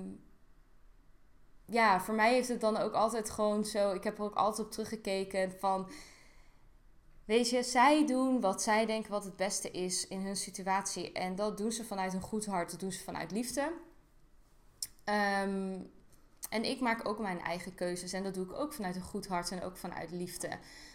ja, 1.65 2.01
voor 2.01 2.13
mij 2.13 2.33
heeft 2.33 2.47
het 2.47 2.61
dan 2.61 2.77
ook 2.77 2.93
altijd 2.93 3.29
gewoon 3.29 3.65
zo. 3.65 3.91
Ik 3.91 4.03
heb 4.03 4.17
er 4.17 4.23
ook 4.23 4.35
altijd 4.35 4.67
op 4.67 4.71
teruggekeken 4.71 5.51
van. 5.59 5.89
Weet 7.25 7.49
je, 7.49 7.63
zij 7.63 8.05
doen 8.05 8.41
wat 8.41 8.61
zij 8.61 8.85
denken 8.85 9.11
wat 9.11 9.23
het 9.23 9.35
beste 9.35 9.71
is 9.71 10.07
in 10.07 10.21
hun 10.21 10.35
situatie. 10.35 11.11
En 11.11 11.35
dat 11.35 11.57
doen 11.57 11.71
ze 11.71 11.83
vanuit 11.85 12.13
een 12.13 12.21
goed 12.21 12.45
hart, 12.45 12.71
dat 12.71 12.79
doen 12.79 12.91
ze 12.91 13.03
vanuit 13.03 13.31
liefde. 13.31 13.73
Ehm, 15.03 15.79
en 16.49 16.63
ik 16.63 16.79
maak 16.79 17.07
ook 17.07 17.19
mijn 17.19 17.41
eigen 17.41 17.75
keuzes. 17.75 18.13
En 18.13 18.23
dat 18.23 18.33
doe 18.33 18.45
ik 18.45 18.53
ook 18.53 18.73
vanuit 18.73 18.95
een 18.95 19.01
goed 19.01 19.27
hart 19.27 19.51
en 19.51 19.63
ook 19.63 19.77
vanuit 19.77 20.11
liefde. 20.11 20.49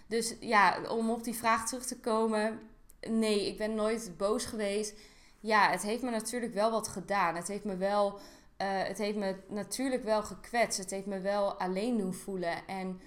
Dus 0.06 0.34
ja, 0.40 0.82
om 0.88 1.10
op 1.10 1.24
die 1.24 1.34
vraag 1.34 1.66
terug 1.66 1.86
te 1.86 2.00
komen. 2.00 2.60
Nee, 3.08 3.46
ik 3.46 3.58
ben 3.58 3.74
nooit 3.74 4.12
boos 4.16 4.44
geweest. 4.44 4.94
Ja, 5.40 5.70
het 5.70 5.82
heeft 5.82 6.02
me 6.02 6.10
natuurlijk 6.10 6.54
wel 6.54 6.70
wat 6.70 6.88
gedaan. 6.88 7.34
Het 7.34 7.48
heeft 7.48 7.64
me 7.64 7.76
wel. 7.76 8.12
Uh, 8.12 8.18
het 8.82 8.98
heeft 8.98 9.16
me 9.16 9.36
natuurlijk 9.48 10.04
wel 10.04 10.22
gekwetst. 10.22 10.78
Het 10.78 10.90
heeft 10.90 11.06
me 11.06 11.20
wel 11.20 11.54
alleen 11.54 11.96
doen 11.96 12.14
voelen. 12.14 12.66
En 12.66 13.00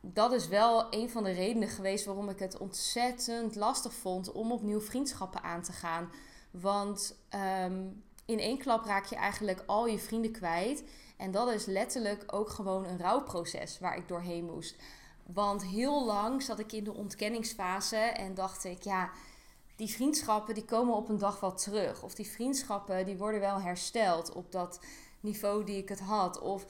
dat 0.00 0.32
is 0.32 0.48
wel 0.48 0.86
een 0.90 1.10
van 1.10 1.24
de 1.24 1.30
redenen 1.30 1.68
geweest 1.68 2.04
waarom 2.04 2.28
ik 2.28 2.38
het 2.38 2.58
ontzettend 2.58 3.54
lastig 3.54 3.92
vond 3.92 4.32
om 4.32 4.52
opnieuw 4.52 4.80
vriendschappen 4.80 5.42
aan 5.42 5.62
te 5.62 5.72
gaan. 5.72 6.10
Want 6.50 7.16
um, 7.64 8.02
in 8.24 8.38
één 8.38 8.58
klap 8.58 8.84
raak 8.84 9.04
je 9.04 9.16
eigenlijk 9.16 9.62
al 9.66 9.86
je 9.86 9.98
vrienden 9.98 10.32
kwijt. 10.32 10.84
En 11.16 11.30
dat 11.30 11.48
is 11.48 11.64
letterlijk 11.64 12.24
ook 12.26 12.48
gewoon 12.48 12.84
een 12.84 12.98
rouwproces 12.98 13.78
waar 13.78 13.96
ik 13.96 14.08
doorheen 14.08 14.44
moest. 14.44 14.76
Want 15.26 15.66
heel 15.66 16.04
lang 16.04 16.42
zat 16.42 16.58
ik 16.58 16.72
in 16.72 16.84
de 16.84 16.94
ontkenningsfase 16.94 17.96
en 17.96 18.34
dacht 18.34 18.64
ik, 18.64 18.82
ja, 18.82 19.10
die 19.80 19.90
vriendschappen 19.90 20.54
die 20.54 20.64
komen 20.64 20.94
op 20.94 21.08
een 21.08 21.18
dag 21.18 21.40
wel 21.40 21.54
terug. 21.54 22.02
Of 22.02 22.14
die 22.14 22.30
vriendschappen 22.30 23.04
die 23.04 23.16
worden 23.16 23.40
wel 23.40 23.60
hersteld 23.60 24.32
op 24.32 24.52
dat 24.52 24.80
niveau 25.20 25.64
die 25.64 25.76
ik 25.76 25.88
het 25.88 26.00
had. 26.00 26.40
Of 26.40 26.66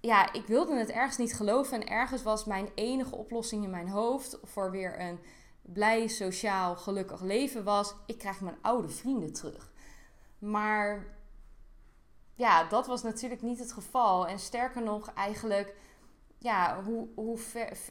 ja, 0.00 0.32
ik 0.32 0.46
wilde 0.46 0.76
het 0.76 0.90
ergens 0.90 1.16
niet 1.16 1.34
geloven. 1.34 1.80
En 1.80 1.88
ergens 1.88 2.22
was 2.22 2.44
mijn 2.44 2.68
enige 2.74 3.16
oplossing 3.16 3.64
in 3.64 3.70
mijn 3.70 3.88
hoofd 3.88 4.38
voor 4.42 4.70
weer 4.70 5.00
een 5.00 5.18
blij, 5.62 6.06
sociaal, 6.06 6.76
gelukkig 6.76 7.20
leven 7.20 7.64
was: 7.64 7.94
ik 8.06 8.18
krijg 8.18 8.40
mijn 8.40 8.58
oude 8.62 8.88
vrienden 8.88 9.32
terug. 9.32 9.72
Maar 10.38 11.06
ja, 12.34 12.64
dat 12.64 12.86
was 12.86 13.02
natuurlijk 13.02 13.42
niet 13.42 13.58
het 13.58 13.72
geval. 13.72 14.26
En 14.26 14.38
sterker 14.38 14.82
nog, 14.82 15.12
eigenlijk, 15.12 15.74
ja, 16.46 16.82
hoe, 16.84 17.08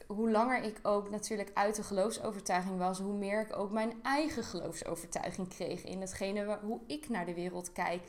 hoe, 0.06 0.30
langer 0.30 0.62
ik 0.62 0.78
ook 0.82 1.10
natuurlijk 1.10 1.50
uit 1.54 1.76
de 1.76 1.82
geloofsovertuiging 1.82 2.78
was, 2.78 2.98
hoe 2.98 3.12
meer 3.12 3.40
ik 3.40 3.56
ook 3.56 3.70
mijn 3.70 3.92
eigen 4.02 4.44
geloofsovertuiging 4.44 5.48
kreeg 5.48 5.84
in 5.84 6.00
hetgene 6.00 6.58
hoe 6.62 6.80
ik 6.86 7.08
naar 7.08 7.26
de 7.26 7.34
wereld 7.34 7.72
kijk. 7.72 8.02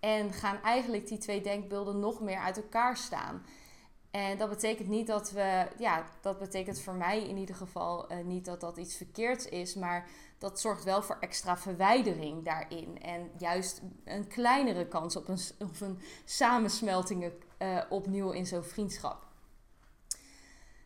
En 0.00 0.32
gaan 0.32 0.62
eigenlijk 0.62 1.08
die 1.08 1.18
twee 1.18 1.40
denkbeelden 1.40 1.98
nog 1.98 2.20
meer 2.20 2.38
uit 2.38 2.56
elkaar 2.56 2.96
staan. 2.96 3.42
En 4.10 4.38
dat 4.38 4.48
betekent 4.48 4.88
niet 4.88 5.06
dat 5.06 5.30
we, 5.30 5.66
ja, 5.78 6.04
dat 6.20 6.38
betekent 6.38 6.80
voor 6.80 6.94
mij 6.94 7.28
in 7.28 7.36
ieder 7.36 7.54
geval 7.54 8.12
uh, 8.12 8.24
niet 8.24 8.44
dat 8.44 8.60
dat 8.60 8.76
iets 8.76 8.96
verkeerds 8.96 9.46
is, 9.48 9.74
maar 9.74 10.08
dat 10.38 10.60
zorgt 10.60 10.84
wel 10.84 11.02
voor 11.02 11.16
extra 11.20 11.56
verwijdering 11.56 12.44
daarin. 12.44 13.02
En 13.02 13.30
juist 13.38 13.82
een 14.04 14.26
kleinere 14.26 14.88
kans 14.88 15.16
op 15.16 15.28
een, 15.28 15.38
op 15.58 15.80
een 15.80 16.00
samensmelting 16.24 17.32
uh, 17.58 17.78
opnieuw 17.88 18.30
in 18.30 18.46
zo'n 18.46 18.64
vriendschap. 18.64 19.25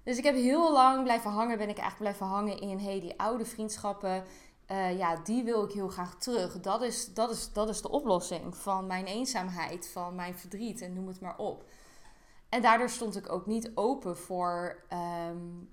Dus 0.02 0.18
ik 0.18 0.24
heb 0.24 0.34
heel 0.34 0.72
lang 0.72 1.02
blijven 1.02 1.30
hangen, 1.30 1.58
ben 1.58 1.68
ik 1.68 1.78
eigenlijk 1.78 2.16
blijven 2.16 2.36
hangen 2.36 2.60
in 2.60 2.78
hey, 2.78 3.00
die 3.00 3.20
oude 3.20 3.44
vriendschappen. 3.44 4.24
Uh, 4.70 4.98
ja, 4.98 5.16
die 5.16 5.44
wil 5.44 5.64
ik 5.64 5.72
heel 5.72 5.88
graag 5.88 6.14
terug. 6.14 6.60
Dat 6.60 6.82
is, 6.82 7.14
dat, 7.14 7.30
is, 7.30 7.52
dat 7.52 7.68
is 7.68 7.82
de 7.82 7.90
oplossing 7.90 8.56
van 8.56 8.86
mijn 8.86 9.04
eenzaamheid, 9.04 9.88
van 9.88 10.14
mijn 10.14 10.38
verdriet 10.38 10.80
en 10.80 10.92
noem 10.92 11.06
het 11.06 11.20
maar 11.20 11.36
op. 11.36 11.64
En 12.48 12.62
daardoor 12.62 12.88
stond 12.88 13.16
ik 13.16 13.32
ook 13.32 13.46
niet 13.46 13.70
open 13.74 14.16
voor 14.16 14.84
um, 15.28 15.68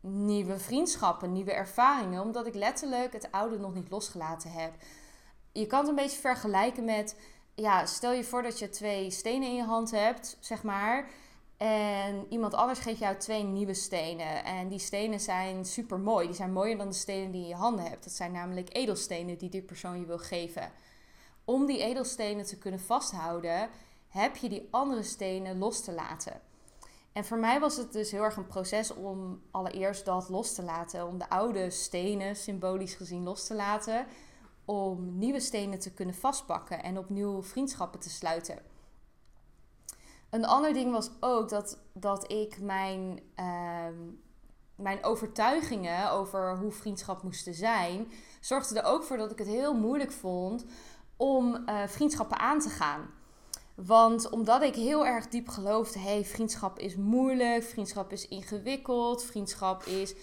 nieuwe 0.00 0.58
vriendschappen, 0.58 1.32
nieuwe 1.32 1.52
ervaringen, 1.52 2.22
omdat 2.22 2.46
ik 2.46 2.54
letterlijk 2.54 3.12
het 3.12 3.32
oude 3.32 3.58
nog 3.58 3.74
niet 3.74 3.90
losgelaten 3.90 4.52
heb. 4.52 4.72
Je 5.52 5.66
kan 5.66 5.80
het 5.80 5.88
een 5.88 5.94
beetje 5.94 6.20
vergelijken 6.20 6.84
met, 6.84 7.16
ja, 7.54 7.86
stel 7.86 8.12
je 8.12 8.24
voor 8.24 8.42
dat 8.42 8.58
je 8.58 8.68
twee 8.68 9.10
stenen 9.10 9.48
in 9.48 9.54
je 9.54 9.64
hand 9.64 9.90
hebt, 9.90 10.36
zeg 10.40 10.62
maar. 10.62 11.10
En 11.60 12.26
iemand 12.28 12.54
anders 12.54 12.78
geeft 12.78 12.98
jou 12.98 13.16
twee 13.16 13.42
nieuwe 13.42 13.74
stenen. 13.74 14.44
En 14.44 14.68
die 14.68 14.78
stenen 14.78 15.20
zijn 15.20 15.64
super 15.64 15.98
mooi. 15.98 16.26
Die 16.26 16.36
zijn 16.36 16.52
mooier 16.52 16.78
dan 16.78 16.88
de 16.88 16.94
stenen 16.94 17.30
die 17.30 17.40
je 17.40 17.46
in 17.46 17.52
je 17.52 17.60
handen 17.60 17.84
hebt. 17.84 18.04
Dat 18.04 18.12
zijn 18.12 18.32
namelijk 18.32 18.76
edelstenen 18.76 19.38
die 19.38 19.48
die 19.48 19.62
persoon 19.62 20.00
je 20.00 20.06
wil 20.06 20.18
geven. 20.18 20.72
Om 21.44 21.66
die 21.66 21.82
edelstenen 21.82 22.44
te 22.44 22.58
kunnen 22.58 22.80
vasthouden, 22.80 23.68
heb 24.08 24.36
je 24.36 24.48
die 24.48 24.68
andere 24.70 25.02
stenen 25.02 25.58
los 25.58 25.84
te 25.84 25.92
laten. 25.92 26.40
En 27.12 27.24
voor 27.24 27.38
mij 27.38 27.60
was 27.60 27.76
het 27.76 27.92
dus 27.92 28.10
heel 28.10 28.22
erg 28.22 28.36
een 28.36 28.46
proces 28.46 28.94
om 28.94 29.42
allereerst 29.50 30.04
dat 30.04 30.28
los 30.28 30.54
te 30.54 30.62
laten. 30.62 31.06
Om 31.06 31.18
de 31.18 31.28
oude 31.28 31.70
stenen, 31.70 32.36
symbolisch 32.36 32.94
gezien, 32.94 33.22
los 33.22 33.46
te 33.46 33.54
laten. 33.54 34.06
Om 34.64 35.18
nieuwe 35.18 35.40
stenen 35.40 35.78
te 35.78 35.92
kunnen 35.92 36.14
vastpakken 36.14 36.82
en 36.82 36.98
opnieuw 36.98 37.42
vriendschappen 37.42 38.00
te 38.00 38.10
sluiten. 38.10 38.69
Een 40.30 40.44
ander 40.44 40.72
ding 40.72 40.92
was 40.92 41.10
ook 41.20 41.48
dat, 41.48 41.78
dat 41.92 42.32
ik 42.32 42.60
mijn, 42.60 43.20
uh, 43.36 43.86
mijn 44.74 45.04
overtuigingen 45.04 46.10
over 46.10 46.56
hoe 46.56 46.72
vriendschap 46.72 47.22
moesten 47.22 47.54
zijn, 47.54 48.12
zorgde 48.40 48.80
er 48.80 48.86
ook 48.86 49.02
voor 49.02 49.16
dat 49.16 49.30
ik 49.30 49.38
het 49.38 49.46
heel 49.46 49.74
moeilijk 49.74 50.12
vond 50.12 50.64
om 51.16 51.62
uh, 51.66 51.86
vriendschappen 51.86 52.38
aan 52.38 52.58
te 52.58 52.68
gaan. 52.68 53.10
Want 53.74 54.30
omdat 54.30 54.62
ik 54.62 54.74
heel 54.74 55.06
erg 55.06 55.28
diep 55.28 55.48
geloofde, 55.48 55.98
hey, 55.98 56.24
vriendschap 56.24 56.78
is 56.78 56.96
moeilijk, 56.96 57.62
vriendschap 57.62 58.12
is 58.12 58.28
ingewikkeld, 58.28 59.24
vriendschap 59.24 59.82
is 59.84 60.14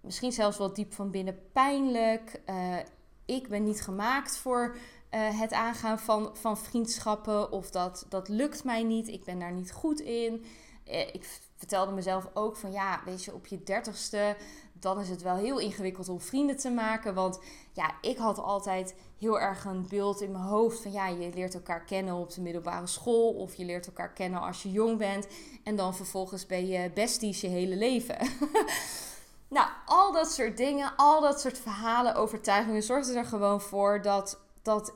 misschien 0.00 0.32
zelfs 0.32 0.58
wel 0.58 0.72
diep 0.72 0.92
van 0.92 1.10
binnen 1.10 1.38
pijnlijk. 1.52 2.40
Uh, 2.46 2.76
ik 3.24 3.48
ben 3.48 3.62
niet 3.62 3.82
gemaakt 3.82 4.36
voor 4.36 4.76
uh, 5.14 5.40
het 5.40 5.52
aangaan 5.52 5.98
van, 5.98 6.30
van 6.32 6.58
vriendschappen 6.58 7.52
of 7.52 7.70
dat, 7.70 8.06
dat 8.08 8.28
lukt 8.28 8.64
mij 8.64 8.82
niet, 8.82 9.08
ik 9.08 9.24
ben 9.24 9.38
daar 9.38 9.52
niet 9.52 9.72
goed 9.72 10.00
in. 10.00 10.44
Uh, 10.88 11.00
ik 11.00 11.40
vertelde 11.56 11.92
mezelf 11.92 12.28
ook 12.34 12.56
van 12.56 12.72
ja, 12.72 13.00
weet 13.04 13.24
je, 13.24 13.34
op 13.34 13.46
je 13.46 13.62
dertigste, 13.62 14.36
dan 14.72 15.00
is 15.00 15.08
het 15.08 15.22
wel 15.22 15.36
heel 15.36 15.58
ingewikkeld 15.58 16.08
om 16.08 16.20
vrienden 16.20 16.56
te 16.56 16.70
maken. 16.70 17.14
Want 17.14 17.40
ja, 17.72 17.94
ik 18.00 18.18
had 18.18 18.38
altijd 18.38 18.94
heel 19.18 19.40
erg 19.40 19.64
een 19.64 19.86
beeld 19.88 20.20
in 20.20 20.32
mijn 20.32 20.44
hoofd 20.44 20.82
van 20.82 20.92
ja, 20.92 21.06
je 21.06 21.30
leert 21.34 21.54
elkaar 21.54 21.84
kennen 21.84 22.14
op 22.14 22.34
de 22.34 22.40
middelbare 22.40 22.86
school 22.86 23.32
of 23.32 23.54
je 23.54 23.64
leert 23.64 23.86
elkaar 23.86 24.12
kennen 24.12 24.40
als 24.40 24.62
je 24.62 24.70
jong 24.70 24.98
bent 24.98 25.26
en 25.64 25.76
dan 25.76 25.94
vervolgens 25.94 26.46
ben 26.46 26.66
je 26.66 26.90
besties 26.94 27.40
je 27.40 27.48
hele 27.48 27.76
leven. 27.76 28.16
nou, 29.48 29.68
al 29.86 30.12
dat 30.12 30.32
soort 30.32 30.56
dingen, 30.56 30.92
al 30.96 31.20
dat 31.20 31.40
soort 31.40 31.58
verhalen, 31.58 32.14
overtuigingen 32.14 32.82
zorgden 32.82 33.16
er 33.16 33.24
gewoon 33.24 33.60
voor 33.60 34.02
dat, 34.02 34.40
dat 34.62 34.92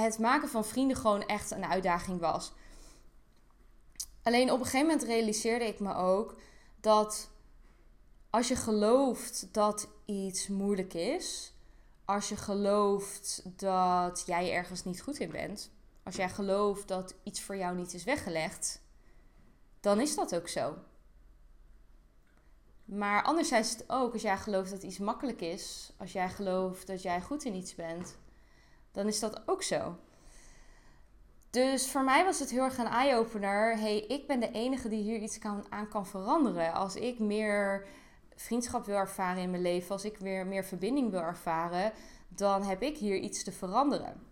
het 0.00 0.18
maken 0.18 0.48
van 0.48 0.64
vrienden 0.64 0.96
gewoon 0.96 1.26
echt 1.26 1.50
een 1.50 1.64
uitdaging 1.64 2.20
was. 2.20 2.52
Alleen 4.22 4.50
op 4.50 4.58
een 4.58 4.64
gegeven 4.64 4.86
moment 4.86 5.06
realiseerde 5.06 5.66
ik 5.66 5.80
me 5.80 5.94
ook 5.94 6.36
dat 6.80 7.30
als 8.30 8.48
je 8.48 8.56
gelooft 8.56 9.48
dat 9.52 9.88
iets 10.04 10.48
moeilijk 10.48 10.94
is, 10.94 11.52
als 12.04 12.28
je 12.28 12.36
gelooft 12.36 13.42
dat 13.56 14.22
jij 14.26 14.52
ergens 14.52 14.84
niet 14.84 15.02
goed 15.02 15.18
in 15.18 15.30
bent, 15.30 15.70
als 16.02 16.16
jij 16.16 16.28
gelooft 16.28 16.88
dat 16.88 17.14
iets 17.22 17.40
voor 17.42 17.56
jou 17.56 17.76
niet 17.76 17.94
is 17.94 18.04
weggelegd, 18.04 18.82
dan 19.80 20.00
is 20.00 20.14
dat 20.14 20.34
ook 20.34 20.48
zo. 20.48 20.74
Maar 22.84 23.22
anderzijds 23.22 23.76
ook 23.86 24.12
als 24.12 24.22
jij 24.22 24.38
gelooft 24.38 24.70
dat 24.70 24.82
iets 24.82 24.98
makkelijk 24.98 25.40
is, 25.40 25.92
als 25.96 26.12
jij 26.12 26.28
gelooft 26.28 26.86
dat 26.86 27.02
jij 27.02 27.20
goed 27.20 27.44
in 27.44 27.54
iets 27.54 27.74
bent, 27.74 28.16
dan 28.94 29.06
is 29.06 29.20
dat 29.20 29.42
ook 29.46 29.62
zo. 29.62 29.96
Dus 31.50 31.90
voor 31.90 32.04
mij 32.04 32.24
was 32.24 32.38
het 32.38 32.50
heel 32.50 32.62
erg 32.62 32.78
een 32.78 32.86
eye-opener. 32.86 33.78
hey, 33.78 34.00
ik 34.00 34.26
ben 34.26 34.40
de 34.40 34.50
enige 34.50 34.88
die 34.88 35.02
hier 35.02 35.18
iets 35.18 35.38
kan, 35.38 35.66
aan 35.68 35.88
kan 35.88 36.06
veranderen. 36.06 36.72
Als 36.72 36.94
ik 36.96 37.18
meer 37.18 37.86
vriendschap 38.34 38.84
wil 38.86 38.96
ervaren 38.96 39.42
in 39.42 39.50
mijn 39.50 39.62
leven, 39.62 39.90
als 39.90 40.04
ik 40.04 40.18
weer 40.18 40.46
meer 40.46 40.64
verbinding 40.64 41.10
wil 41.10 41.20
ervaren, 41.20 41.92
dan 42.28 42.62
heb 42.62 42.82
ik 42.82 42.96
hier 42.96 43.16
iets 43.16 43.44
te 43.44 43.52
veranderen. 43.52 44.22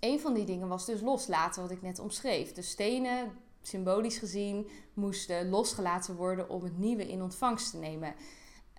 Een 0.00 0.20
van 0.20 0.34
die 0.34 0.44
dingen 0.44 0.68
was 0.68 0.86
dus 0.86 1.00
loslaten, 1.00 1.62
wat 1.62 1.70
ik 1.70 1.82
net 1.82 1.98
omschreef. 1.98 2.52
De 2.52 2.62
stenen, 2.62 3.32
symbolisch 3.62 4.18
gezien, 4.18 4.68
moesten 4.94 5.48
losgelaten 5.48 6.16
worden 6.16 6.48
om 6.48 6.62
het 6.62 6.78
nieuwe 6.78 7.08
in 7.08 7.22
ontvangst 7.22 7.70
te 7.70 7.76
nemen. 7.76 8.14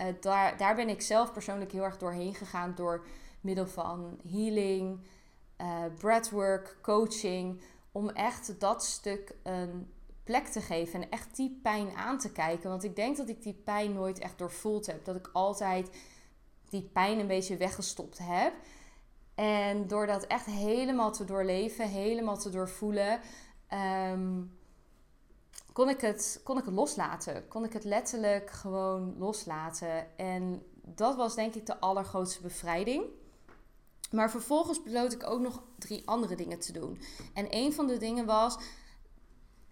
Uh, 0.01 0.07
daar, 0.19 0.57
daar 0.57 0.75
ben 0.75 0.89
ik 0.89 1.01
zelf 1.01 1.33
persoonlijk 1.33 1.71
heel 1.71 1.83
erg 1.83 1.97
doorheen 1.97 2.35
gegaan 2.35 2.73
door 2.75 3.05
middel 3.43 3.67
van 3.67 4.19
healing, 4.27 4.99
uh, 5.61 5.83
breathwork, 5.97 6.77
coaching, 6.81 7.61
om 7.91 8.09
echt 8.09 8.59
dat 8.59 8.83
stuk 8.83 9.35
een 9.43 9.91
plek 10.23 10.47
te 10.47 10.61
geven 10.61 11.01
en 11.01 11.09
echt 11.09 11.35
die 11.35 11.59
pijn 11.63 11.95
aan 11.95 12.17
te 12.17 12.31
kijken. 12.31 12.69
Want 12.69 12.83
ik 12.83 12.95
denk 12.95 13.17
dat 13.17 13.29
ik 13.29 13.43
die 13.43 13.53
pijn 13.53 13.93
nooit 13.93 14.19
echt 14.19 14.37
doorvoeld 14.37 14.85
heb. 14.85 15.05
Dat 15.05 15.15
ik 15.15 15.29
altijd 15.33 15.89
die 16.69 16.89
pijn 16.93 17.19
een 17.19 17.27
beetje 17.27 17.57
weggestopt 17.57 18.17
heb. 18.21 18.53
En 19.35 19.87
door 19.87 20.07
dat 20.07 20.27
echt 20.27 20.45
helemaal 20.45 21.11
te 21.11 21.25
doorleven, 21.25 21.87
helemaal 21.87 22.37
te 22.37 22.49
doorvoelen, 22.49 23.19
ehm, 23.67 24.41
kon, 25.73 25.89
ik 25.89 26.01
het, 26.01 26.41
kon 26.43 26.57
ik 26.57 26.65
het 26.65 26.73
loslaten. 26.73 27.47
Kon 27.47 27.63
ik 27.63 27.73
het 27.73 27.83
letterlijk 27.83 28.49
gewoon 28.49 29.15
loslaten. 29.17 30.17
En 30.17 30.63
dat 30.81 31.15
was 31.15 31.35
denk 31.35 31.55
ik 31.55 31.65
de 31.65 31.79
allergrootste 31.79 32.41
bevrijding. 32.41 33.05
Maar 34.13 34.31
vervolgens 34.31 34.83
besloot 34.83 35.13
ik 35.13 35.29
ook 35.29 35.39
nog 35.39 35.63
drie 35.77 36.07
andere 36.07 36.35
dingen 36.35 36.59
te 36.59 36.71
doen. 36.71 37.01
En 37.33 37.47
een 37.49 37.73
van 37.73 37.87
de 37.87 37.97
dingen 37.97 38.25
was 38.25 38.57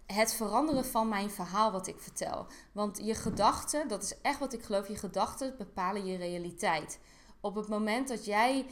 het 0.06 0.34
veranderen 0.34 0.84
van 0.84 1.08
mijn 1.08 1.30
verhaal 1.30 1.72
wat 1.72 1.86
ik 1.86 2.00
vertel. 2.00 2.46
Want 2.72 3.00
je 3.04 3.14
gedachten, 3.14 3.88
dat 3.88 4.02
is 4.02 4.20
echt 4.20 4.38
wat 4.38 4.52
ik 4.52 4.62
geloof, 4.62 4.88
je 4.88 4.96
gedachten 4.96 5.54
bepalen 5.58 6.06
je 6.06 6.16
realiteit. 6.16 6.98
Op 7.40 7.54
het 7.54 7.68
moment 7.68 8.08
dat 8.08 8.24
jij 8.24 8.66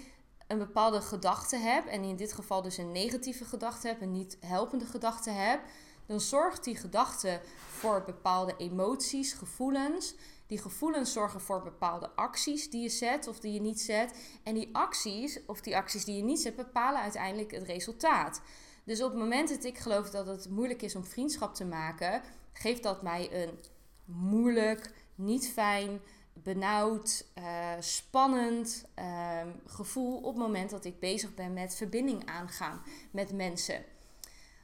een 0.46 0.58
bepaalde 0.58 1.00
gedachte 1.00 1.56
hebt, 1.56 1.88
en 1.88 2.02
in 2.02 2.16
dit 2.16 2.32
geval 2.32 2.62
dus 2.62 2.76
een 2.78 2.92
negatieve 2.92 3.44
gedachte 3.44 3.86
hebt, 3.86 4.02
een 4.02 4.12
niet 4.12 4.36
helpende 4.40 4.86
gedachte 4.86 5.30
hebt, 5.30 5.70
dan 6.06 6.20
zorgt 6.20 6.64
die 6.64 6.76
gedachte 6.76 7.40
voor 7.68 8.02
bepaalde 8.06 8.54
emoties, 8.56 9.32
gevoelens. 9.32 10.14
Die 10.50 10.58
gevoelens 10.58 11.12
zorgen 11.12 11.40
voor 11.40 11.62
bepaalde 11.62 12.10
acties 12.14 12.70
die 12.70 12.82
je 12.82 12.88
zet 12.88 13.28
of 13.28 13.40
die 13.40 13.52
je 13.52 13.60
niet 13.60 13.80
zet. 13.80 14.14
En 14.42 14.54
die 14.54 14.68
acties, 14.72 15.38
of 15.46 15.60
die 15.60 15.76
acties 15.76 16.04
die 16.04 16.16
je 16.16 16.22
niet 16.22 16.40
zet, 16.40 16.56
bepalen 16.56 17.00
uiteindelijk 17.00 17.50
het 17.50 17.62
resultaat. 17.62 18.40
Dus 18.84 19.02
op 19.02 19.10
het 19.10 19.18
moment 19.18 19.48
dat 19.48 19.64
ik 19.64 19.78
geloof 19.78 20.10
dat 20.10 20.26
het 20.26 20.48
moeilijk 20.48 20.82
is 20.82 20.94
om 20.94 21.04
vriendschap 21.04 21.54
te 21.54 21.64
maken, 21.64 22.22
geeft 22.52 22.82
dat 22.82 23.02
mij 23.02 23.42
een 23.42 23.58
moeilijk, 24.04 24.92
niet 25.14 25.48
fijn, 25.48 26.00
benauwd, 26.32 27.26
uh, 27.38 27.70
spannend 27.80 28.84
uh, 28.98 29.40
gevoel 29.66 30.16
op 30.16 30.34
het 30.34 30.42
moment 30.42 30.70
dat 30.70 30.84
ik 30.84 31.00
bezig 31.00 31.34
ben 31.34 31.52
met 31.52 31.74
verbinding 31.74 32.26
aangaan 32.26 32.82
met 33.10 33.32
mensen. 33.32 33.84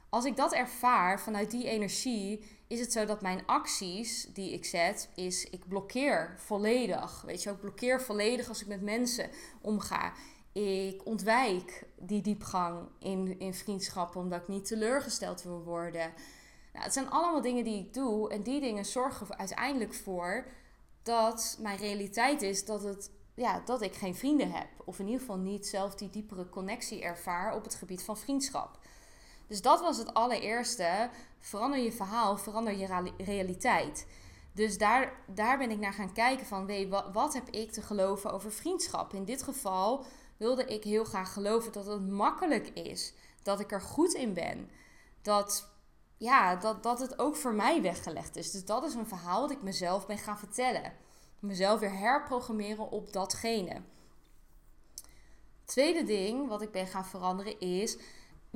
Als 0.09 0.25
ik 0.25 0.35
dat 0.35 0.53
ervaar 0.53 1.19
vanuit 1.19 1.51
die 1.51 1.67
energie, 1.67 2.43
is 2.67 2.79
het 2.79 2.91
zo 2.91 3.05
dat 3.05 3.21
mijn 3.21 3.45
acties 3.45 4.27
die 4.33 4.53
ik 4.53 4.65
zet, 4.65 5.09
is 5.15 5.49
ik 5.49 5.67
blokkeer 5.67 6.33
volledig. 6.37 7.21
Weet 7.25 7.43
je, 7.43 7.49
ik 7.49 7.59
blokkeer 7.59 8.01
volledig 8.01 8.47
als 8.49 8.61
ik 8.61 8.67
met 8.67 8.81
mensen 8.81 9.29
omga. 9.61 10.13
Ik 10.51 11.05
ontwijk 11.05 11.83
die 11.95 12.21
diepgang 12.21 12.87
in, 12.99 13.39
in 13.39 13.53
vriendschappen 13.53 14.21
omdat 14.21 14.41
ik 14.41 14.47
niet 14.47 14.65
teleurgesteld 14.65 15.43
wil 15.43 15.63
worden. 15.63 16.13
Nou, 16.73 16.85
het 16.85 16.93
zijn 16.93 17.09
allemaal 17.09 17.41
dingen 17.41 17.63
die 17.63 17.79
ik 17.79 17.93
doe 17.93 18.29
en 18.29 18.43
die 18.43 18.59
dingen 18.59 18.85
zorgen 18.85 19.37
uiteindelijk 19.37 19.93
voor 19.93 20.45
dat 21.03 21.57
mijn 21.61 21.77
realiteit 21.77 22.41
is 22.41 22.65
dat, 22.65 22.83
het, 22.83 23.11
ja, 23.33 23.61
dat 23.65 23.81
ik 23.81 23.93
geen 23.93 24.15
vrienden 24.15 24.51
heb. 24.51 24.67
Of 24.85 24.99
in 24.99 25.05
ieder 25.05 25.19
geval 25.19 25.37
niet 25.37 25.67
zelf 25.67 25.95
die 25.95 26.09
diepere 26.09 26.49
connectie 26.49 27.01
ervaar 27.01 27.55
op 27.55 27.63
het 27.63 27.75
gebied 27.75 28.03
van 28.03 28.17
vriendschap. 28.17 28.79
Dus 29.47 29.61
dat 29.61 29.81
was 29.81 29.97
het 29.97 30.13
allereerste. 30.13 31.09
Verander 31.39 31.79
je 31.79 31.91
verhaal, 31.91 32.37
verander 32.37 32.77
je 32.77 33.11
realiteit. 33.17 34.07
Dus 34.53 34.77
daar, 34.77 35.13
daar 35.25 35.57
ben 35.57 35.71
ik 35.71 35.79
naar 35.79 35.93
gaan 35.93 36.13
kijken 36.13 36.45
van, 36.45 36.65
weet, 36.65 36.89
wat, 36.89 37.05
wat 37.13 37.33
heb 37.33 37.49
ik 37.49 37.71
te 37.71 37.81
geloven 37.81 38.31
over 38.31 38.51
vriendschap? 38.51 39.13
In 39.13 39.25
dit 39.25 39.43
geval 39.43 40.05
wilde 40.37 40.65
ik 40.65 40.83
heel 40.83 41.03
graag 41.03 41.33
geloven 41.33 41.71
dat 41.71 41.85
het 41.85 42.09
makkelijk 42.09 42.67
is. 42.67 43.13
Dat 43.43 43.59
ik 43.59 43.71
er 43.71 43.81
goed 43.81 44.13
in 44.13 44.33
ben. 44.33 44.69
Dat, 45.21 45.69
ja, 46.17 46.55
dat, 46.55 46.83
dat 46.83 46.99
het 46.99 47.19
ook 47.19 47.35
voor 47.35 47.53
mij 47.53 47.81
weggelegd 47.81 48.35
is. 48.35 48.51
Dus 48.51 48.65
dat 48.65 48.83
is 48.83 48.93
een 48.93 49.07
verhaal 49.07 49.41
dat 49.41 49.51
ik 49.51 49.61
mezelf 49.61 50.05
ben 50.05 50.17
gaan 50.17 50.39
vertellen. 50.39 50.93
Mezelf 51.39 51.79
weer 51.79 51.97
herprogrammeren 51.97 52.91
op 52.91 53.13
datgene. 53.13 53.81
Tweede 55.65 56.03
ding 56.03 56.47
wat 56.47 56.61
ik 56.61 56.71
ben 56.71 56.87
gaan 56.87 57.05
veranderen 57.05 57.59
is 57.59 57.97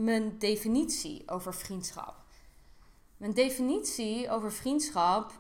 mijn 0.03 0.38
definitie 0.38 1.24
over 1.25 1.53
vriendschap. 1.53 2.15
Mijn 3.17 3.34
definitie 3.34 4.29
over 4.29 4.51
vriendschap 4.51 5.31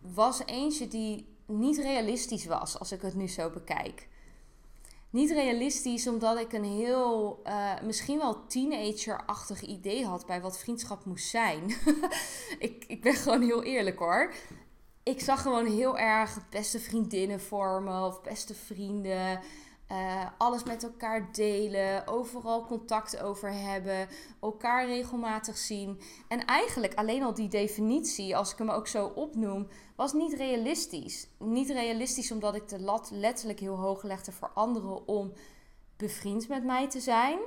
was 0.00 0.42
eentje 0.44 0.88
die 0.88 1.26
niet 1.46 1.78
realistisch 1.78 2.46
was 2.46 2.78
als 2.78 2.92
ik 2.92 3.02
het 3.02 3.14
nu 3.14 3.28
zo 3.28 3.50
bekijk. 3.50 4.08
Niet 5.10 5.30
realistisch 5.30 6.06
omdat 6.06 6.38
ik 6.38 6.52
een 6.52 6.64
heel, 6.64 7.40
uh, 7.46 7.80
misschien 7.82 8.18
wel 8.18 8.46
teenager-achtig 8.46 9.62
idee 9.62 10.06
had 10.06 10.26
bij 10.26 10.40
wat 10.40 10.58
vriendschap 10.58 11.04
moest 11.04 11.28
zijn. 11.28 11.74
ik, 12.58 12.84
ik 12.86 13.02
ben 13.02 13.14
gewoon 13.14 13.42
heel 13.42 13.62
eerlijk 13.62 13.98
hoor. 13.98 14.34
Ik 15.02 15.20
zag 15.20 15.42
gewoon 15.42 15.66
heel 15.66 15.98
erg 15.98 16.48
beste 16.50 16.80
vriendinnen 16.80 17.40
vormen 17.40 18.04
of 18.04 18.20
beste 18.20 18.54
vrienden. 18.54 19.40
Uh, 19.92 20.26
alles 20.38 20.64
met 20.64 20.82
elkaar 20.82 21.32
delen, 21.32 22.06
overal 22.06 22.66
contact 22.66 23.20
over 23.20 23.52
hebben, 23.52 24.08
elkaar 24.40 24.86
regelmatig 24.86 25.56
zien. 25.56 26.00
En 26.28 26.44
eigenlijk 26.44 26.94
alleen 26.94 27.22
al 27.22 27.34
die 27.34 27.48
definitie, 27.48 28.36
als 28.36 28.52
ik 28.52 28.58
hem 28.58 28.70
ook 28.70 28.86
zo 28.86 29.06
opnoem, 29.06 29.68
was 29.96 30.12
niet 30.12 30.32
realistisch. 30.32 31.28
Niet 31.38 31.70
realistisch 31.70 32.32
omdat 32.32 32.54
ik 32.54 32.68
de 32.68 32.80
lat 32.80 33.10
letterlijk 33.12 33.60
heel 33.60 33.76
hoog 33.76 34.02
legde 34.02 34.32
voor 34.32 34.50
anderen 34.54 35.08
om 35.08 35.32
bevriend 35.96 36.48
met 36.48 36.64
mij 36.64 36.88
te 36.88 37.00
zijn. 37.00 37.38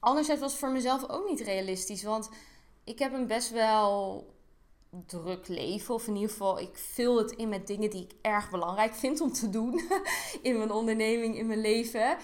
Anderzijds 0.00 0.40
was 0.40 0.50
het 0.50 0.60
voor 0.60 0.70
mezelf 0.72 1.08
ook 1.08 1.28
niet 1.28 1.40
realistisch, 1.40 2.02
want 2.02 2.28
ik 2.84 2.98
heb 2.98 3.12
een 3.12 3.26
best 3.26 3.50
wel 3.50 4.26
druk 5.06 5.48
leven. 5.48 5.94
Of 5.94 6.06
in 6.06 6.14
ieder 6.14 6.30
geval, 6.30 6.60
ik 6.60 6.76
vul 6.76 7.18
het 7.18 7.30
in 7.30 7.48
met 7.48 7.66
dingen 7.66 7.90
die 7.90 8.02
ik 8.02 8.12
erg 8.20 8.50
belangrijk 8.50 8.94
vind 8.94 9.20
om 9.20 9.32
te 9.32 9.50
doen 9.50 9.82
in 10.42 10.58
mijn 10.58 10.70
onderneming, 10.70 11.36
in 11.36 11.46
mijn 11.46 11.60
leven. 11.60 12.16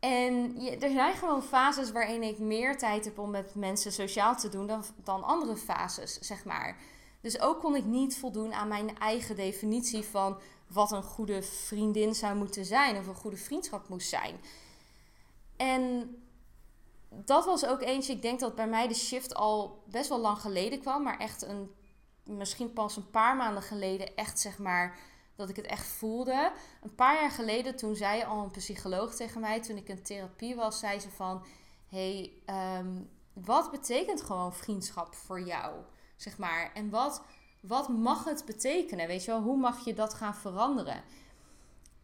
En 0.00 0.56
er 0.80 0.90
zijn 0.90 1.14
gewoon 1.14 1.42
fases 1.42 1.92
waarin 1.92 2.22
ik 2.22 2.38
meer 2.38 2.78
tijd 2.78 3.04
heb 3.04 3.18
om 3.18 3.30
met 3.30 3.54
mensen 3.54 3.92
sociaal 3.92 4.36
te 4.36 4.48
doen 4.48 4.66
dan, 4.66 4.84
dan 5.04 5.22
andere 5.22 5.56
fases, 5.56 6.18
zeg 6.18 6.44
maar. 6.44 6.76
Dus 7.20 7.40
ook 7.40 7.60
kon 7.60 7.76
ik 7.76 7.84
niet 7.84 8.18
voldoen 8.18 8.52
aan 8.52 8.68
mijn 8.68 8.98
eigen 8.98 9.36
definitie 9.36 10.02
van 10.02 10.38
wat 10.68 10.92
een 10.92 11.02
goede 11.02 11.42
vriendin 11.42 12.14
zou 12.14 12.36
moeten 12.36 12.64
zijn 12.64 12.96
of 12.96 13.06
een 13.06 13.14
goede 13.14 13.36
vriendschap 13.36 13.88
moest 13.88 14.08
zijn. 14.08 14.40
En 15.56 16.14
dat 17.08 17.44
was 17.44 17.66
ook 17.66 17.82
eentje, 17.82 18.12
ik 18.12 18.22
denk 18.22 18.40
dat 18.40 18.54
bij 18.54 18.68
mij 18.68 18.88
de 18.88 18.94
shift 18.94 19.34
al 19.34 19.82
best 19.86 20.08
wel 20.08 20.20
lang 20.20 20.38
geleden 20.38 20.80
kwam, 20.80 21.02
maar 21.02 21.18
echt 21.18 21.42
een 21.42 21.70
misschien 22.24 22.72
pas 22.72 22.96
een 22.96 23.10
paar 23.10 23.36
maanden 23.36 23.62
geleden 23.62 24.16
echt 24.16 24.40
zeg 24.40 24.58
maar 24.58 24.98
dat 25.36 25.48
ik 25.48 25.56
het 25.56 25.66
echt 25.66 25.86
voelde. 25.86 26.52
Een 26.82 26.94
paar 26.94 27.14
jaar 27.14 27.30
geleden 27.30 27.76
toen 27.76 27.96
zei 27.96 28.24
al 28.24 28.42
een 28.42 28.50
psycholoog 28.50 29.14
tegen 29.14 29.40
mij 29.40 29.60
toen 29.60 29.76
ik 29.76 29.88
in 29.88 30.02
therapie 30.02 30.54
was, 30.54 30.78
zei 30.78 31.00
ze 31.00 31.10
van 31.10 31.44
hey, 31.88 32.32
ehm, 32.46 33.02
wat 33.32 33.70
betekent 33.70 34.22
gewoon 34.22 34.54
vriendschap 34.54 35.14
voor 35.14 35.40
jou? 35.40 35.74
Zeg 36.16 36.38
maar. 36.38 36.70
En 36.74 36.90
wat, 36.90 37.22
wat 37.60 37.88
mag 37.88 38.24
het 38.24 38.44
betekenen? 38.46 39.06
Weet 39.06 39.24
je 39.24 39.30
wel, 39.30 39.40
hoe 39.40 39.56
mag 39.56 39.84
je 39.84 39.94
dat 39.94 40.14
gaan 40.14 40.34
veranderen? 40.34 41.02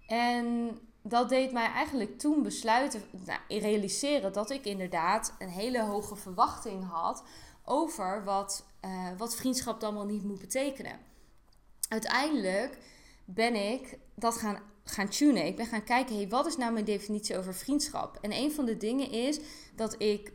En 0.06 0.78
dat 1.02 1.28
deed 1.28 1.52
mij 1.52 1.66
eigenlijk 1.66 2.18
toen 2.18 2.42
besluiten, 2.42 3.02
nou, 3.10 3.40
realiseren 3.48 4.32
dat 4.32 4.50
ik 4.50 4.64
inderdaad 4.64 5.34
een 5.38 5.48
hele 5.48 5.82
hoge 5.82 6.16
verwachting 6.16 6.88
had 6.90 7.24
over 7.64 8.24
wat, 8.24 8.66
uh, 8.84 9.08
wat 9.16 9.36
vriendschap 9.36 9.80
dan 9.80 9.94
wel 9.94 10.04
niet 10.04 10.24
moet 10.24 10.40
betekenen. 10.40 10.98
Uiteindelijk 11.88 12.78
ben 13.24 13.54
ik 13.54 13.98
dat 14.14 14.36
gaan, 14.36 14.62
gaan 14.84 15.08
tunen. 15.08 15.46
Ik 15.46 15.56
ben 15.56 15.66
gaan 15.66 15.84
kijken, 15.84 16.16
hey, 16.16 16.28
wat 16.28 16.46
is 16.46 16.56
nou 16.56 16.72
mijn 16.72 16.84
definitie 16.84 17.38
over 17.38 17.54
vriendschap? 17.54 18.18
En 18.20 18.32
een 18.32 18.52
van 18.52 18.64
de 18.64 18.76
dingen 18.76 19.10
is 19.10 19.40
dat 19.74 20.02
ik 20.02 20.32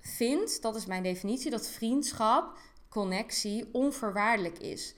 vind, 0.00 0.62
dat 0.62 0.76
is 0.76 0.86
mijn 0.86 1.02
definitie, 1.02 1.50
dat 1.50 1.68
vriendschap, 1.68 2.58
connectie 2.88 3.68
onvoorwaardelijk 3.72 4.58
is. 4.58 4.94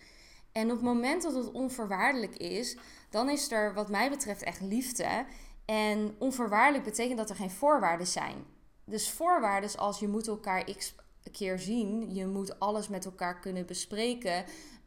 En 0.52 0.64
op 0.64 0.76
het 0.76 0.82
moment 0.82 1.22
dat 1.22 1.34
het 1.34 1.52
onvoorwaardelijk 1.52 2.36
is, 2.36 2.76
dan 3.10 3.30
is 3.30 3.50
er 3.50 3.74
wat 3.74 3.88
mij 3.88 4.10
betreft 4.10 4.42
echt 4.42 4.60
liefde. 4.60 5.24
En 5.64 6.14
onvoorwaardelijk 6.18 6.84
betekent 6.84 7.18
dat 7.18 7.30
er 7.30 7.36
geen 7.36 7.50
voorwaarden 7.50 8.06
zijn. 8.06 8.44
Dus 8.84 9.10
voorwaarden 9.10 9.76
als 9.76 9.98
je 9.98 10.08
moet 10.08 10.26
elkaar 10.26 10.64
x 10.64 10.94
keer 11.32 11.58
zien. 11.58 12.14
Je 12.14 12.26
moet 12.26 12.58
alles 12.58 12.88
met 12.88 13.04
elkaar 13.04 13.40
kunnen 13.40 13.66
bespreken. 13.66 14.44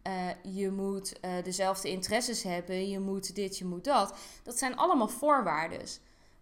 Uh, 0.07 0.55
je 0.55 0.71
moet 0.71 1.13
uh, 1.25 1.31
dezelfde 1.43 1.89
interesses 1.89 2.43
hebben. 2.43 2.89
Je 2.89 2.99
moet 2.99 3.35
dit, 3.35 3.57
je 3.57 3.65
moet 3.65 3.83
dat. 3.83 4.15
Dat 4.43 4.57
zijn 4.57 4.75
allemaal 4.75 5.07
voorwaarden. 5.07 5.81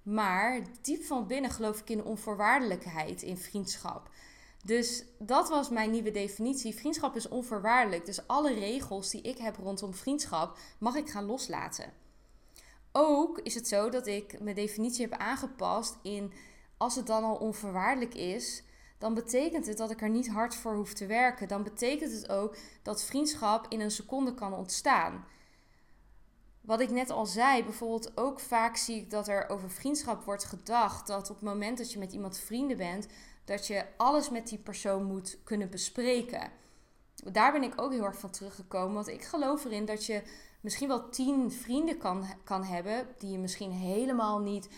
Maar 0.03 0.61
diep 0.81 1.03
van 1.03 1.27
binnen 1.27 1.51
geloof 1.51 1.79
ik 1.79 1.89
in 1.89 2.03
onvoorwaardelijkheid 2.03 3.21
in 3.21 3.37
vriendschap. 3.37 4.09
Dus 4.63 5.03
dat 5.19 5.49
was 5.49 5.69
mijn 5.69 5.91
nieuwe 5.91 6.11
definitie. 6.11 6.75
Vriendschap 6.75 7.15
is 7.15 7.27
onvoorwaardelijk. 7.27 8.05
Dus 8.05 8.27
alle 8.27 8.53
regels 8.53 9.09
die 9.09 9.21
ik 9.21 9.37
heb 9.37 9.55
rondom 9.55 9.93
vriendschap 9.93 10.57
mag 10.77 10.95
ik 10.95 11.09
gaan 11.09 11.25
loslaten. 11.25 11.93
Ook 12.91 13.39
is 13.39 13.55
het 13.55 13.67
zo 13.67 13.89
dat 13.89 14.07
ik 14.07 14.39
mijn 14.39 14.55
definitie 14.55 15.07
heb 15.07 15.19
aangepast 15.19 15.97
in 16.01 16.33
als 16.77 16.95
het 16.95 17.07
dan 17.07 17.23
al 17.23 17.35
onvoorwaardelijk 17.35 18.13
is, 18.13 18.63
dan 19.01 19.13
betekent 19.13 19.65
het 19.65 19.77
dat 19.77 19.91
ik 19.91 20.01
er 20.01 20.09
niet 20.09 20.29
hard 20.29 20.55
voor 20.55 20.75
hoef 20.75 20.93
te 20.93 21.05
werken. 21.05 21.47
Dan 21.47 21.63
betekent 21.63 22.11
het 22.11 22.29
ook 22.29 22.55
dat 22.81 23.03
vriendschap 23.03 23.65
in 23.69 23.79
een 23.81 23.91
seconde 23.91 24.33
kan 24.33 24.53
ontstaan. 24.53 25.25
Wat 26.61 26.79
ik 26.79 26.89
net 26.89 27.09
al 27.09 27.25
zei, 27.25 27.63
bijvoorbeeld 27.63 28.17
ook 28.17 28.39
vaak 28.39 28.75
zie 28.75 28.95
ik 28.95 29.09
dat 29.09 29.27
er 29.27 29.49
over 29.49 29.71
vriendschap 29.71 30.23
wordt 30.23 30.43
gedacht 30.43 31.07
dat 31.07 31.29
op 31.29 31.35
het 31.35 31.45
moment 31.45 31.77
dat 31.77 31.91
je 31.91 31.99
met 31.99 32.13
iemand 32.13 32.37
vrienden 32.37 32.77
bent, 32.77 33.07
dat 33.45 33.67
je 33.67 33.85
alles 33.97 34.29
met 34.29 34.47
die 34.47 34.57
persoon 34.57 35.03
moet 35.03 35.37
kunnen 35.43 35.69
bespreken. 35.69 36.51
Daar 37.15 37.51
ben 37.51 37.63
ik 37.63 37.81
ook 37.81 37.91
heel 37.91 38.05
erg 38.05 38.19
van 38.19 38.31
teruggekomen, 38.31 38.93
want 38.93 39.07
ik 39.07 39.23
geloof 39.23 39.65
erin 39.65 39.85
dat 39.85 40.05
je 40.05 40.23
misschien 40.59 40.87
wel 40.87 41.09
tien 41.09 41.51
vrienden 41.51 41.97
kan, 41.97 42.25
kan 42.43 42.63
hebben 42.63 43.07
die 43.17 43.31
je 43.31 43.39
misschien 43.39 43.71
helemaal 43.71 44.39
niet 44.39 44.69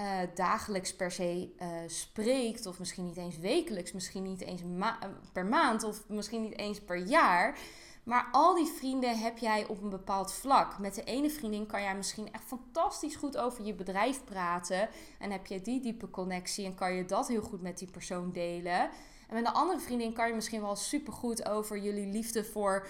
uh, 0.00 0.18
dagelijks 0.34 0.96
per 0.96 1.10
se 1.10 1.54
uh, 1.62 1.68
spreekt, 1.86 2.66
of 2.66 2.78
misschien 2.78 3.04
niet 3.04 3.16
eens 3.16 3.38
wekelijks, 3.38 3.92
misschien 3.92 4.22
niet 4.22 4.40
eens 4.40 4.62
ma 4.62 4.98
per 5.32 5.46
maand, 5.46 5.82
of 5.82 6.08
misschien 6.08 6.42
niet 6.42 6.58
eens 6.58 6.80
per 6.80 6.96
jaar. 6.96 7.58
Maar 8.02 8.28
al 8.32 8.54
die 8.54 8.66
vrienden 8.66 9.18
heb 9.18 9.38
jij 9.38 9.66
op 9.66 9.82
een 9.82 9.88
bepaald 9.88 10.32
vlak. 10.32 10.78
Met 10.78 10.94
de 10.94 11.04
ene 11.04 11.30
vriendin 11.30 11.66
kan 11.66 11.82
jij 11.82 11.96
misschien 11.96 12.32
echt 12.32 12.44
fantastisch 12.44 13.16
goed 13.16 13.36
over 13.36 13.64
je 13.64 13.74
bedrijf 13.74 14.24
praten. 14.24 14.88
En 15.18 15.30
heb 15.30 15.46
je 15.46 15.60
die 15.60 15.80
diepe 15.80 16.10
connectie 16.10 16.64
en 16.64 16.74
kan 16.74 16.92
je 16.92 17.04
dat 17.04 17.28
heel 17.28 17.42
goed 17.42 17.62
met 17.62 17.78
die 17.78 17.90
persoon 17.90 18.32
delen. 18.32 18.80
En 19.28 19.34
met 19.34 19.46
een 19.46 19.52
andere 19.52 19.80
vriendin 19.80 20.12
kan 20.12 20.28
je 20.28 20.34
misschien 20.34 20.60
wel 20.60 20.76
super 20.76 21.12
goed 21.12 21.48
over 21.48 21.78
jullie 21.78 22.06
liefde 22.06 22.44
voor 22.44 22.86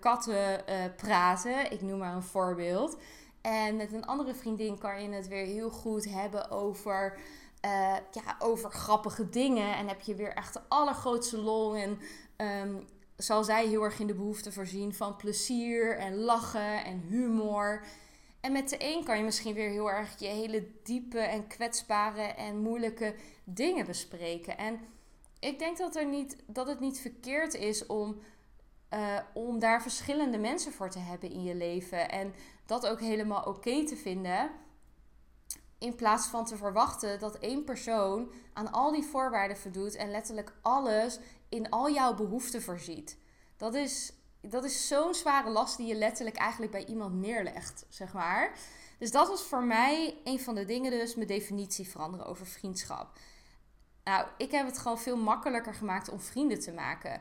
katten 0.00 0.64
praten. 0.96 1.72
Ik 1.72 1.82
noem 1.82 1.98
maar 1.98 2.14
een 2.14 2.22
voorbeeld. 2.22 2.98
En 3.44 3.76
met 3.76 3.92
een 3.92 4.06
andere 4.06 4.34
vriendin 4.34 4.78
kan 4.78 5.02
je 5.02 5.08
het 5.08 5.28
weer 5.28 5.46
heel 5.46 5.70
goed 5.70 6.04
hebben 6.04 6.50
over, 6.50 7.18
uh, 7.64 7.96
ja, 8.10 8.36
over 8.38 8.70
grappige 8.70 9.28
dingen. 9.28 9.76
En 9.76 9.88
heb 9.88 10.00
je 10.00 10.14
weer 10.14 10.32
echt 10.34 10.52
de 10.52 10.60
allergrootste 10.68 11.38
lol. 11.38 11.74
En 11.74 11.98
um, 12.36 12.86
zal 13.16 13.44
zij 13.44 13.66
heel 13.66 13.82
erg 13.82 14.00
in 14.00 14.06
de 14.06 14.14
behoefte 14.14 14.52
voorzien 14.52 14.94
van 14.94 15.16
plezier 15.16 15.98
en 15.98 16.16
lachen 16.16 16.84
en 16.84 17.00
humor. 17.00 17.84
En 18.40 18.52
met 18.52 18.68
de 18.68 18.76
een 18.78 19.04
kan 19.04 19.18
je 19.18 19.24
misschien 19.24 19.54
weer 19.54 19.70
heel 19.70 19.90
erg 19.90 20.18
je 20.18 20.26
hele 20.26 20.66
diepe 20.82 21.18
en 21.18 21.46
kwetsbare 21.46 22.22
en 22.22 22.58
moeilijke 22.58 23.14
dingen 23.44 23.86
bespreken. 23.86 24.58
En 24.58 24.80
ik 25.40 25.58
denk 25.58 25.78
dat, 25.78 25.96
er 25.96 26.06
niet, 26.06 26.36
dat 26.46 26.66
het 26.66 26.80
niet 26.80 27.00
verkeerd 27.00 27.54
is 27.54 27.86
om, 27.86 28.20
uh, 28.94 29.18
om 29.32 29.58
daar 29.58 29.82
verschillende 29.82 30.38
mensen 30.38 30.72
voor 30.72 30.90
te 30.90 30.98
hebben 30.98 31.30
in 31.30 31.42
je 31.42 31.54
leven. 31.54 32.10
En 32.10 32.34
dat 32.66 32.86
ook 32.86 33.00
helemaal 33.00 33.42
oké 33.42 33.86
te 33.86 33.96
vinden. 33.96 34.50
In 35.78 35.94
plaats 35.94 36.26
van 36.26 36.44
te 36.44 36.56
verwachten 36.56 37.18
dat 37.18 37.38
één 37.38 37.64
persoon 37.64 38.32
aan 38.52 38.72
al 38.72 38.92
die 38.92 39.04
voorwaarden 39.04 39.56
voldoet 39.56 39.94
en 39.94 40.10
letterlijk 40.10 40.52
alles 40.62 41.18
in 41.48 41.70
al 41.70 41.90
jouw 41.90 42.14
behoeften 42.14 42.62
voorziet. 42.62 43.18
Dat 43.56 43.74
is, 43.74 44.12
dat 44.40 44.64
is 44.64 44.88
zo'n 44.88 45.14
zware 45.14 45.50
last 45.50 45.76
die 45.76 45.86
je 45.86 45.94
letterlijk 45.94 46.36
eigenlijk 46.36 46.72
bij 46.72 46.86
iemand 46.86 47.14
neerlegt, 47.14 47.86
zeg 47.88 48.12
maar. 48.12 48.58
Dus 48.98 49.10
dat 49.10 49.28
was 49.28 49.42
voor 49.42 49.64
mij 49.64 50.20
een 50.24 50.40
van 50.40 50.54
de 50.54 50.64
dingen, 50.64 50.90
dus 50.90 51.14
mijn 51.14 51.26
definitie 51.26 51.88
veranderen 51.88 52.26
over 52.26 52.46
vriendschap. 52.46 53.18
Nou, 54.04 54.26
ik 54.36 54.50
heb 54.50 54.66
het 54.66 54.78
gewoon 54.78 54.98
veel 54.98 55.16
makkelijker 55.16 55.74
gemaakt 55.74 56.08
om 56.08 56.20
vrienden 56.20 56.60
te 56.60 56.72
maken. 56.72 57.20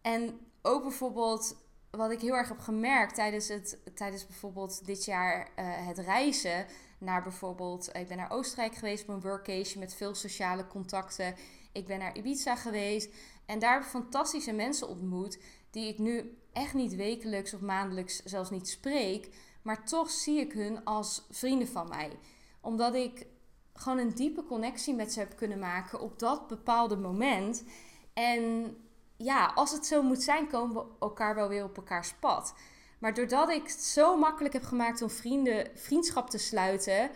En 0.00 0.40
ook 0.62 0.82
bijvoorbeeld, 0.82 1.56
wat 1.90 2.10
ik 2.10 2.20
heel 2.20 2.34
erg 2.34 2.48
heb 2.48 2.58
gemerkt 2.58 3.14
tijdens, 3.14 3.48
het, 3.48 3.78
tijdens 3.94 4.26
bijvoorbeeld 4.26 4.86
dit 4.86 5.04
jaar 5.04 5.38
uh, 5.40 5.64
het 5.86 5.98
reizen 5.98 6.66
naar 6.98 7.22
bijvoorbeeld, 7.22 7.96
ik 7.96 8.08
ben 8.08 8.16
naar 8.16 8.30
Oostenrijk 8.30 8.74
geweest 8.74 9.02
op 9.02 9.08
een 9.08 9.20
workation 9.20 9.78
met 9.78 9.94
veel 9.94 10.14
sociale 10.14 10.66
contacten. 10.66 11.34
Ik 11.72 11.86
ben 11.86 11.98
naar 11.98 12.16
Ibiza 12.16 12.56
geweest 12.56 13.14
en 13.46 13.58
daar 13.58 13.72
heb 13.72 13.82
ik 13.82 13.88
fantastische 13.88 14.52
mensen 14.52 14.88
ontmoet 14.88 15.38
die 15.70 15.88
ik 15.88 15.98
nu 15.98 16.38
echt 16.52 16.74
niet 16.74 16.94
wekelijks 16.94 17.54
of 17.54 17.60
maandelijks 17.60 18.22
zelfs 18.24 18.50
niet 18.50 18.68
spreek, 18.68 19.28
maar 19.62 19.84
toch 19.84 20.10
zie 20.10 20.40
ik 20.40 20.52
hun 20.52 20.84
als 20.84 21.26
vrienden 21.30 21.68
van 21.68 21.88
mij. 21.88 22.18
Omdat 22.60 22.94
ik 22.94 23.26
gewoon 23.74 23.98
een 23.98 24.14
diepe 24.14 24.44
connectie 24.44 24.94
met 24.94 25.12
ze 25.12 25.18
heb 25.18 25.36
kunnen 25.36 25.58
maken 25.58 26.00
op 26.00 26.18
dat 26.18 26.48
bepaalde 26.48 26.96
moment. 26.96 27.64
En 28.12 28.76
ja, 29.22 29.52
als 29.54 29.72
het 29.72 29.86
zo 29.86 30.02
moet 30.02 30.22
zijn, 30.22 30.48
komen 30.48 30.74
we 30.74 30.84
elkaar 31.00 31.34
wel 31.34 31.48
weer 31.48 31.64
op 31.64 31.76
elkaars 31.76 32.12
pad. 32.12 32.54
Maar 32.98 33.14
doordat 33.14 33.48
ik 33.48 33.62
het 33.62 33.82
zo 33.82 34.16
makkelijk 34.16 34.54
heb 34.54 34.62
gemaakt 34.62 35.02
om 35.02 35.10
vrienden, 35.10 35.70
vriendschap 35.74 36.30
te 36.30 36.38
sluiten, 36.38 37.10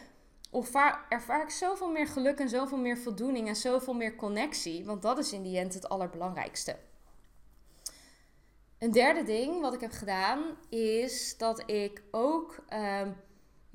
ervaar, 1.08 1.42
ik 1.42 1.50
zoveel 1.50 1.90
meer 1.90 2.06
geluk 2.06 2.38
en 2.38 2.48
zoveel 2.48 2.78
meer 2.78 2.98
voldoening 2.98 3.48
en 3.48 3.56
zoveel 3.56 3.94
meer 3.94 4.16
connectie. 4.16 4.84
Want 4.84 5.02
dat 5.02 5.18
is 5.18 5.32
in 5.32 5.42
die 5.42 5.58
end 5.58 5.74
het 5.74 5.88
allerbelangrijkste. 5.88 6.76
Een 8.78 8.90
derde 8.90 9.22
ding 9.22 9.60
wat 9.60 9.74
ik 9.74 9.80
heb 9.80 9.92
gedaan 9.92 10.42
is 10.68 11.38
dat 11.38 11.70
ik 11.70 12.02
ook 12.10 12.56
ehm, 12.68 13.10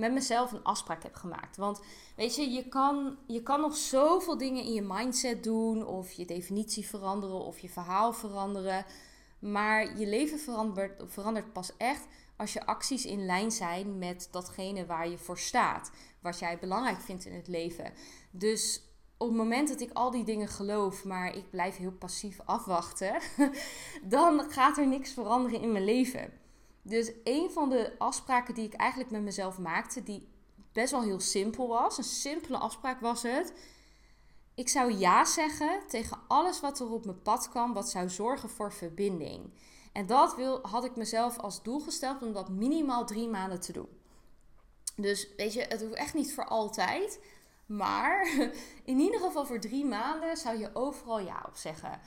met 0.02 0.14
mezelf 0.14 0.52
een 0.52 0.64
afspraak 0.64 1.04
heb 1.04 1.16
gemaakt. 1.16 1.58
Want 1.58 1.82
weet 2.16 2.36
je, 2.36 2.50
je 2.50 2.68
kan, 2.68 3.18
je 3.28 3.44
kan 3.44 3.62
nog 3.62 3.76
zoveel 3.76 4.38
dingen 4.38 4.64
in 4.64 4.74
je 4.74 4.82
mindset 4.82 5.44
doen, 5.44 5.86
of 5.86 6.12
je 6.12 6.26
definitie 6.26 6.88
veranderen, 6.88 7.46
of 7.46 7.60
je 7.60 7.70
verhaal 7.70 8.14
veranderen. 8.14 8.86
Maar 9.40 10.00
je 10.00 10.08
leven 10.08 10.40
verandert, 10.40 11.04
verandert 11.06 11.54
pas 11.54 11.78
echt 11.78 12.08
als 12.38 12.54
je 12.54 12.66
acties 12.66 13.06
in 13.06 13.26
lijn 13.26 13.52
zijn 13.52 13.98
met 13.98 14.28
datgene 14.32 14.86
waar 14.86 15.10
je 15.10 15.18
voor 15.18 15.38
staat. 15.38 15.92
Wat 16.22 16.40
jij 16.40 16.60
belangrijk 16.60 17.02
vindt 17.02 17.26
in 17.26 17.34
het 17.34 17.48
leven. 17.48 17.94
Dus 18.32 18.82
op 19.18 19.28
het 19.28 19.38
moment 19.38 19.68
dat 19.68 19.82
ik 19.82 19.90
al 19.94 20.12
die 20.12 20.24
dingen 20.24 20.48
geloof, 20.48 21.06
maar 21.06 21.36
ik 21.36 21.50
blijf 21.50 21.78
heel 21.78 21.92
passief 21.92 22.40
afwachten, 22.46 23.22
dan 24.04 24.52
gaat 24.52 24.78
er 24.78 24.88
niks 24.88 25.12
veranderen 25.12 25.62
in 25.62 25.72
mijn 25.72 25.86
leven. 25.86 26.41
Dus 26.82 27.12
een 27.24 27.52
van 27.52 27.70
de 27.70 27.96
afspraken 27.98 28.54
die 28.54 28.66
ik 28.66 28.74
eigenlijk 28.74 29.12
met 29.12 29.22
mezelf 29.22 29.58
maakte, 29.58 30.04
die 30.04 30.28
best 30.72 30.92
wel 30.92 31.02
heel 31.02 31.20
simpel 31.20 31.68
was, 31.68 31.98
een 31.98 32.04
simpele 32.04 32.58
afspraak 32.58 33.00
was 33.00 33.24
het. 33.24 33.54
Ik 34.56 34.70
zou 34.70 34.94
ja 34.94 35.26
zeggen 35.26 35.82
tegen 35.88 36.18
alles 36.28 36.60
wat 36.60 36.80
er 36.80 36.92
op 36.92 37.06
mijn 37.06 37.22
pad 37.22 37.50
kwam, 37.50 37.74
wat 37.74 37.90
zou 37.90 38.10
zorgen 38.10 38.50
voor 38.50 38.74
verbinding. 38.74 39.54
En 39.92 40.06
dat 40.06 40.36
wil, 40.36 40.60
had 40.62 40.86
ik 40.86 40.96
mezelf 40.96 41.38
als 41.38 41.64
doel 41.64 41.80
gesteld 41.80 42.22
om 42.22 42.34
dat 42.34 42.50
minimaal 42.50 43.06
drie 43.06 43.28
maanden 43.28 43.62
te 43.62 43.72
doen. 43.72 43.90
Dus 44.96 45.28
weet 45.38 45.54
je, 45.54 45.62
het 45.62 45.82
hoeft 45.82 45.94
echt 45.94 46.14
niet 46.14 46.34
voor 46.34 46.46
altijd. 46.46 47.20
Maar 47.66 48.28
in 48.84 49.00
ieder 49.00 49.20
geval 49.20 49.46
voor 49.46 49.60
drie 49.60 49.86
maanden 49.86 50.38
zou 50.38 50.58
je 50.58 50.70
overal 50.74 51.20
ja 51.20 51.44
op 51.48 51.56
zeggen. 51.56 52.00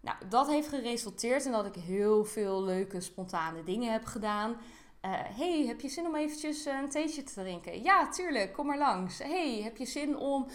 Nou, 0.00 0.16
dat 0.28 0.48
heeft 0.48 0.68
geresulteerd 0.68 1.44
in 1.44 1.52
dat 1.52 1.66
ik 1.66 1.74
heel 1.74 2.24
veel 2.24 2.62
leuke, 2.62 3.00
spontane 3.00 3.62
dingen 3.62 3.92
heb 3.92 4.04
gedaan. 4.04 4.50
Uh, 4.50 5.10
hey, 5.12 5.64
heb 5.66 5.80
je 5.80 5.88
zin 5.88 6.06
om 6.06 6.14
eventjes 6.14 6.64
een 6.64 6.88
theetje 6.88 7.22
te 7.22 7.34
drinken? 7.34 7.82
Ja, 7.82 8.08
tuurlijk, 8.08 8.52
kom 8.52 8.66
maar 8.66 8.78
langs. 8.78 9.18
Hey, 9.18 9.60
heb 9.62 9.76
je 9.76 9.86
zin 9.86 10.16
om 10.16 10.46
uh, 10.46 10.50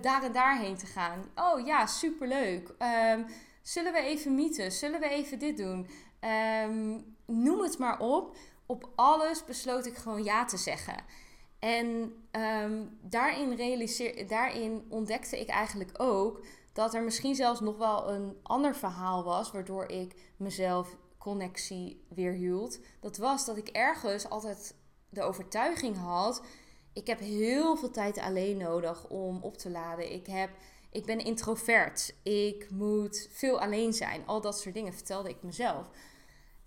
daar 0.00 0.22
en 0.22 0.32
daarheen 0.32 0.76
te 0.76 0.86
gaan? 0.86 1.24
Oh 1.34 1.66
ja, 1.66 1.86
superleuk. 1.86 2.74
Um, 3.14 3.26
zullen 3.62 3.92
we 3.92 3.98
even 3.98 4.34
mieten? 4.34 4.72
Zullen 4.72 5.00
we 5.00 5.08
even 5.08 5.38
dit 5.38 5.56
doen? 5.56 5.88
Um, 6.64 7.16
noem 7.26 7.60
het 7.62 7.78
maar 7.78 8.00
op. 8.00 8.36
Op 8.66 8.90
alles 8.94 9.44
besloot 9.44 9.86
ik 9.86 9.96
gewoon 9.96 10.24
ja 10.24 10.44
te 10.44 10.56
zeggen. 10.56 10.96
En 11.58 12.14
um, 12.32 12.98
daarin, 13.00 13.54
realiseer, 13.54 14.28
daarin 14.28 14.86
ontdekte 14.88 15.40
ik 15.40 15.48
eigenlijk 15.48 15.90
ook 15.96 16.44
dat 16.72 16.94
er 16.94 17.02
misschien 17.02 17.34
zelfs 17.34 17.60
nog 17.60 17.76
wel 17.76 18.10
een 18.10 18.36
ander 18.42 18.76
verhaal 18.76 19.24
was, 19.24 19.50
waardoor 19.50 19.88
ik 19.88 20.32
mezelf 20.36 20.96
connectie 21.18 22.04
weerhield. 22.08 22.78
Dat 23.00 23.16
was 23.16 23.46
dat 23.46 23.56
ik 23.56 23.68
ergens 23.68 24.28
altijd 24.28 24.74
de 25.08 25.22
overtuiging 25.22 25.96
had: 25.96 26.42
ik 26.92 27.06
heb 27.06 27.18
heel 27.18 27.76
veel 27.76 27.90
tijd 27.90 28.18
alleen 28.18 28.56
nodig 28.56 29.08
om 29.08 29.42
op 29.42 29.56
te 29.56 29.70
laden. 29.70 30.12
Ik, 30.12 30.26
heb, 30.26 30.50
ik 30.90 31.04
ben 31.04 31.18
introvert. 31.18 32.14
Ik 32.22 32.70
moet 32.70 33.28
veel 33.30 33.60
alleen 33.60 33.92
zijn. 33.92 34.26
Al 34.26 34.40
dat 34.40 34.60
soort 34.60 34.74
dingen 34.74 34.92
vertelde 34.92 35.28
ik 35.28 35.42
mezelf. 35.42 35.86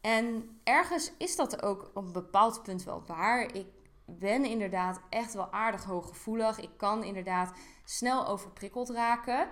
En 0.02 0.60
ergens 0.64 1.12
is 1.18 1.36
dat 1.36 1.64
ook 1.64 1.92
op 1.94 2.06
een 2.06 2.12
bepaald 2.12 2.64
punt 2.64 2.84
wel 2.84 3.04
waar. 3.06 3.56
Ik 3.56 3.68
ben 4.06 4.46
inderdaad 4.46 5.02
echt 5.10 5.34
wel 5.34 5.52
aardig 5.52 5.84
hooggevoelig. 5.84 6.60
Ik 6.60 6.70
kan 6.78 7.04
inderdaad 7.04 7.54
snel 7.86 8.28
overprikkeld 8.28 8.90
raken. 8.90 9.50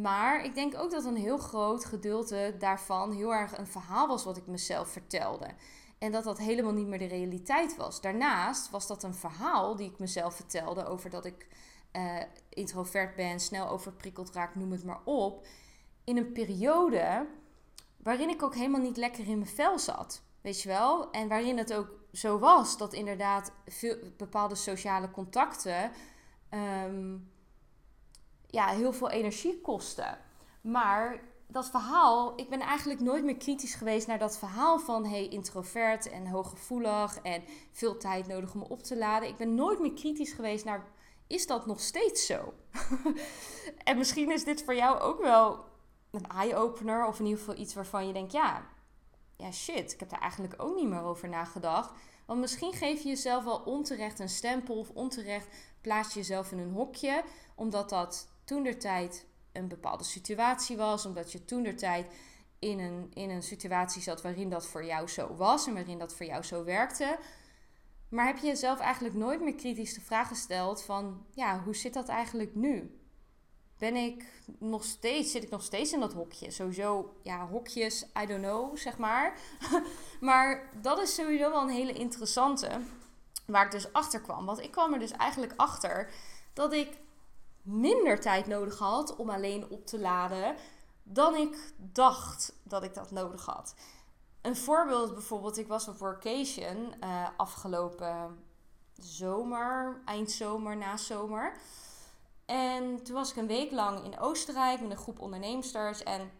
Maar 0.00 0.44
ik 0.44 0.54
denk 0.54 0.78
ook 0.78 0.90
dat 0.90 1.04
een 1.04 1.16
heel 1.16 1.38
groot 1.38 1.84
gedeelte 1.84 2.54
daarvan 2.58 3.12
heel 3.12 3.34
erg 3.34 3.58
een 3.58 3.66
verhaal 3.66 4.08
was 4.08 4.24
wat 4.24 4.36
ik 4.36 4.46
mezelf 4.46 4.88
vertelde. 4.88 5.46
En 5.98 6.12
dat 6.12 6.24
dat 6.24 6.38
helemaal 6.38 6.72
niet 6.72 6.86
meer 6.86 6.98
de 6.98 7.04
realiteit 7.04 7.76
was. 7.76 8.00
Daarnaast 8.00 8.70
was 8.70 8.86
dat 8.86 9.02
een 9.02 9.14
verhaal 9.14 9.76
die 9.76 9.90
ik 9.90 9.98
mezelf 9.98 10.34
vertelde 10.34 10.86
over 10.86 11.10
dat 11.10 11.24
ik 11.24 11.46
uh, 11.92 12.22
introvert 12.48 13.16
ben, 13.16 13.40
snel 13.40 13.68
overprikkeld 13.68 14.32
raak, 14.32 14.54
noem 14.54 14.72
het 14.72 14.84
maar 14.84 15.00
op. 15.04 15.46
In 16.04 16.16
een 16.16 16.32
periode 16.32 17.26
waarin 17.96 18.28
ik 18.28 18.42
ook 18.42 18.54
helemaal 18.54 18.80
niet 18.80 18.96
lekker 18.96 19.28
in 19.28 19.38
mijn 19.38 19.50
vel 19.50 19.78
zat. 19.78 20.22
Weet 20.40 20.62
je 20.62 20.68
wel? 20.68 21.10
En 21.10 21.28
waarin 21.28 21.58
het 21.58 21.74
ook 21.74 21.88
zo 22.12 22.38
was 22.38 22.78
dat 22.78 22.92
inderdaad 22.92 23.52
veel, 23.66 23.96
bepaalde 24.16 24.54
sociale 24.54 25.10
contacten. 25.10 25.90
Um, 26.84 27.31
ja, 28.52 28.66
heel 28.66 28.92
veel 28.92 29.10
energie 29.10 29.60
kostte. 29.60 30.18
Maar 30.60 31.20
dat 31.46 31.70
verhaal, 31.70 32.32
ik 32.36 32.48
ben 32.48 32.60
eigenlijk 32.60 33.00
nooit 33.00 33.24
meer 33.24 33.36
kritisch 33.36 33.74
geweest 33.74 34.06
naar 34.06 34.18
dat 34.18 34.38
verhaal 34.38 34.78
van 34.78 35.06
hey, 35.06 35.28
introvert 35.28 36.10
en 36.10 36.26
hooggevoelig 36.26 37.18
en 37.22 37.42
veel 37.72 37.96
tijd 37.96 38.26
nodig 38.26 38.54
om 38.54 38.62
op 38.62 38.82
te 38.82 38.96
laden. 38.96 39.28
Ik 39.28 39.36
ben 39.36 39.54
nooit 39.54 39.80
meer 39.80 39.92
kritisch 39.92 40.32
geweest 40.32 40.64
naar 40.64 40.86
is 41.26 41.46
dat 41.46 41.66
nog 41.66 41.80
steeds 41.80 42.26
zo? 42.26 42.54
en 43.84 43.96
misschien 43.96 44.30
is 44.30 44.44
dit 44.44 44.64
voor 44.64 44.74
jou 44.74 44.98
ook 44.98 45.20
wel 45.20 45.64
een 46.10 46.26
eye-opener 46.26 47.06
of 47.06 47.18
in 47.18 47.24
ieder 47.24 47.38
geval 47.38 47.58
iets 47.58 47.74
waarvan 47.74 48.06
je 48.06 48.12
denkt 48.12 48.32
ja, 48.32 48.66
ja 49.36 49.52
shit, 49.52 49.92
ik 49.92 50.00
heb 50.00 50.08
daar 50.08 50.20
eigenlijk 50.20 50.54
ook 50.56 50.76
niet 50.76 50.88
meer 50.88 51.02
over 51.02 51.28
nagedacht. 51.28 51.92
Want 52.26 52.40
misschien 52.40 52.72
geef 52.72 53.02
je 53.02 53.08
jezelf 53.08 53.44
wel 53.44 53.62
onterecht 53.64 54.18
een 54.18 54.28
stempel 54.28 54.78
of 54.78 54.90
onterecht 54.90 55.48
plaats 55.80 56.14
je 56.14 56.20
jezelf 56.20 56.52
in 56.52 56.58
een 56.58 56.72
hokje, 56.72 57.22
omdat 57.54 57.88
dat 57.88 58.28
toen 58.44 58.62
der 58.62 58.78
tijd 58.78 59.26
een 59.52 59.68
bepaalde 59.68 60.04
situatie 60.04 60.76
was, 60.76 61.06
omdat 61.06 61.32
je 61.32 61.44
toen 61.44 61.62
der 61.62 61.76
tijd 61.76 62.06
in 62.58 62.78
een, 62.78 63.10
in 63.14 63.30
een 63.30 63.42
situatie 63.42 64.02
zat 64.02 64.22
waarin 64.22 64.50
dat 64.50 64.66
voor 64.66 64.84
jou 64.84 65.08
zo 65.08 65.34
was 65.34 65.66
en 65.66 65.74
waarin 65.74 65.98
dat 65.98 66.14
voor 66.14 66.26
jou 66.26 66.42
zo 66.42 66.64
werkte. 66.64 67.18
Maar 68.08 68.26
heb 68.26 68.38
je 68.38 68.46
jezelf 68.46 68.78
eigenlijk 68.78 69.14
nooit 69.14 69.40
meer 69.40 69.54
kritisch 69.54 69.94
de 69.94 70.00
vraag 70.00 70.28
gesteld 70.28 70.82
van, 70.82 71.26
ja, 71.30 71.62
hoe 71.62 71.76
zit 71.76 71.94
dat 71.94 72.08
eigenlijk 72.08 72.54
nu? 72.54 72.98
Ben 73.78 73.96
ik 73.96 74.24
nog 74.58 74.84
steeds, 74.84 75.30
zit 75.30 75.42
ik 75.42 75.50
nog 75.50 75.62
steeds 75.62 75.92
in 75.92 76.00
dat 76.00 76.12
hokje? 76.12 76.50
Sowieso, 76.50 77.16
ja, 77.22 77.46
hokjes, 77.46 78.06
I 78.22 78.26
don't 78.26 78.42
know, 78.42 78.76
zeg 78.76 78.98
maar. 78.98 79.38
maar 80.20 80.70
dat 80.82 80.98
is 80.98 81.14
sowieso 81.14 81.50
wel 81.50 81.62
een 81.62 81.68
hele 81.68 81.92
interessante, 81.92 82.80
waar 83.46 83.64
ik 83.64 83.70
dus 83.70 83.92
achter 83.92 84.20
kwam. 84.20 84.46
Want 84.46 84.60
ik 84.60 84.70
kwam 84.70 84.92
er 84.92 84.98
dus 84.98 85.12
eigenlijk 85.12 85.52
achter 85.56 86.10
dat 86.52 86.72
ik 86.72 86.98
minder 87.62 88.20
tijd 88.20 88.46
nodig 88.46 88.78
had 88.78 89.16
om 89.16 89.30
alleen 89.30 89.68
op 89.68 89.86
te 89.86 89.98
laden 90.00 90.56
dan 91.02 91.34
ik 91.34 91.74
dacht 91.76 92.54
dat 92.62 92.82
ik 92.82 92.94
dat 92.94 93.10
nodig 93.10 93.44
had. 93.44 93.74
Een 94.40 94.56
voorbeeld 94.56 95.12
bijvoorbeeld, 95.12 95.58
ik 95.58 95.66
was 95.66 95.88
op 95.88 95.98
workation 95.98 96.94
uh, 97.04 97.26
afgelopen 97.36 98.44
zomer, 98.92 100.02
eindzomer, 100.04 100.76
na 100.76 100.96
zomer. 100.96 101.56
En 102.46 103.02
toen 103.02 103.14
was 103.14 103.30
ik 103.30 103.36
een 103.36 103.46
week 103.46 103.70
lang 103.70 104.04
in 104.04 104.18
Oostenrijk 104.18 104.80
met 104.80 104.90
een 104.90 104.96
groep 104.96 105.20
onderneemsters. 105.20 106.02
En 106.02 106.30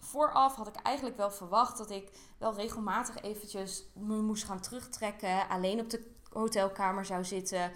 vooraf 0.00 0.54
had 0.54 0.66
ik 0.66 0.76
eigenlijk 0.76 1.16
wel 1.16 1.30
verwacht 1.30 1.78
dat 1.78 1.90
ik 1.90 2.10
wel 2.38 2.54
regelmatig 2.54 3.22
eventjes 3.22 3.84
me 3.92 4.16
moest 4.16 4.44
gaan 4.44 4.60
terugtrekken. 4.60 5.48
Alleen 5.48 5.80
op 5.80 5.90
de 5.90 6.12
hotelkamer 6.32 7.04
zou 7.04 7.24
zitten 7.24 7.72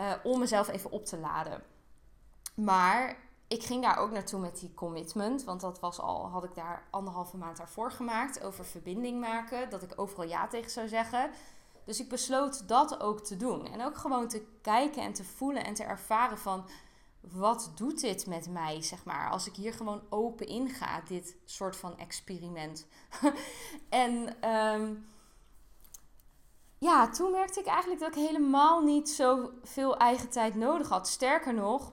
uh, 0.00 0.12
om 0.22 0.38
mezelf 0.38 0.68
even 0.68 0.90
op 0.90 1.04
te 1.04 1.18
laden. 1.18 1.62
Maar 2.54 3.16
ik 3.48 3.62
ging 3.62 3.82
daar 3.82 3.96
ook 3.96 4.10
naartoe 4.10 4.40
met 4.40 4.58
die 4.58 4.74
commitment. 4.74 5.44
Want 5.44 5.60
dat 5.60 5.80
was 5.80 6.00
al, 6.00 6.28
had 6.28 6.44
ik 6.44 6.54
daar 6.54 6.86
anderhalve 6.90 7.36
maand 7.36 7.56
daarvoor 7.56 7.90
gemaakt. 7.90 8.42
Over 8.42 8.64
verbinding 8.64 9.20
maken. 9.20 9.70
Dat 9.70 9.82
ik 9.82 9.92
overal 9.96 10.28
ja 10.28 10.48
tegen 10.48 10.70
zou 10.70 10.88
zeggen. 10.88 11.30
Dus 11.84 12.00
ik 12.00 12.08
besloot 12.08 12.68
dat 12.68 13.00
ook 13.00 13.20
te 13.20 13.36
doen. 13.36 13.66
En 13.66 13.84
ook 13.84 13.96
gewoon 13.96 14.28
te 14.28 14.46
kijken 14.62 15.02
en 15.02 15.12
te 15.12 15.24
voelen 15.24 15.64
en 15.64 15.74
te 15.74 15.84
ervaren 15.84 16.38
van... 16.38 16.64
Wat 17.30 17.72
doet 17.74 18.00
dit 18.00 18.26
met 18.26 18.48
mij, 18.48 18.82
zeg 18.82 19.04
maar, 19.04 19.30
als 19.30 19.46
ik 19.46 19.54
hier 19.54 19.72
gewoon 19.72 20.02
open 20.08 20.46
in 20.46 20.68
ga, 20.68 21.00
dit 21.00 21.36
soort 21.44 21.76
van 21.76 21.98
experiment. 21.98 22.86
en 23.88 24.48
um, 24.50 25.06
ja, 26.78 27.08
toen 27.08 27.30
merkte 27.30 27.60
ik 27.60 27.66
eigenlijk 27.66 28.00
dat 28.00 28.16
ik 28.16 28.22
helemaal 28.22 28.80
niet 28.80 29.10
zoveel 29.10 29.96
eigen 29.96 30.28
tijd 30.28 30.54
nodig 30.54 30.88
had. 30.88 31.08
Sterker 31.08 31.54
nog, 31.54 31.92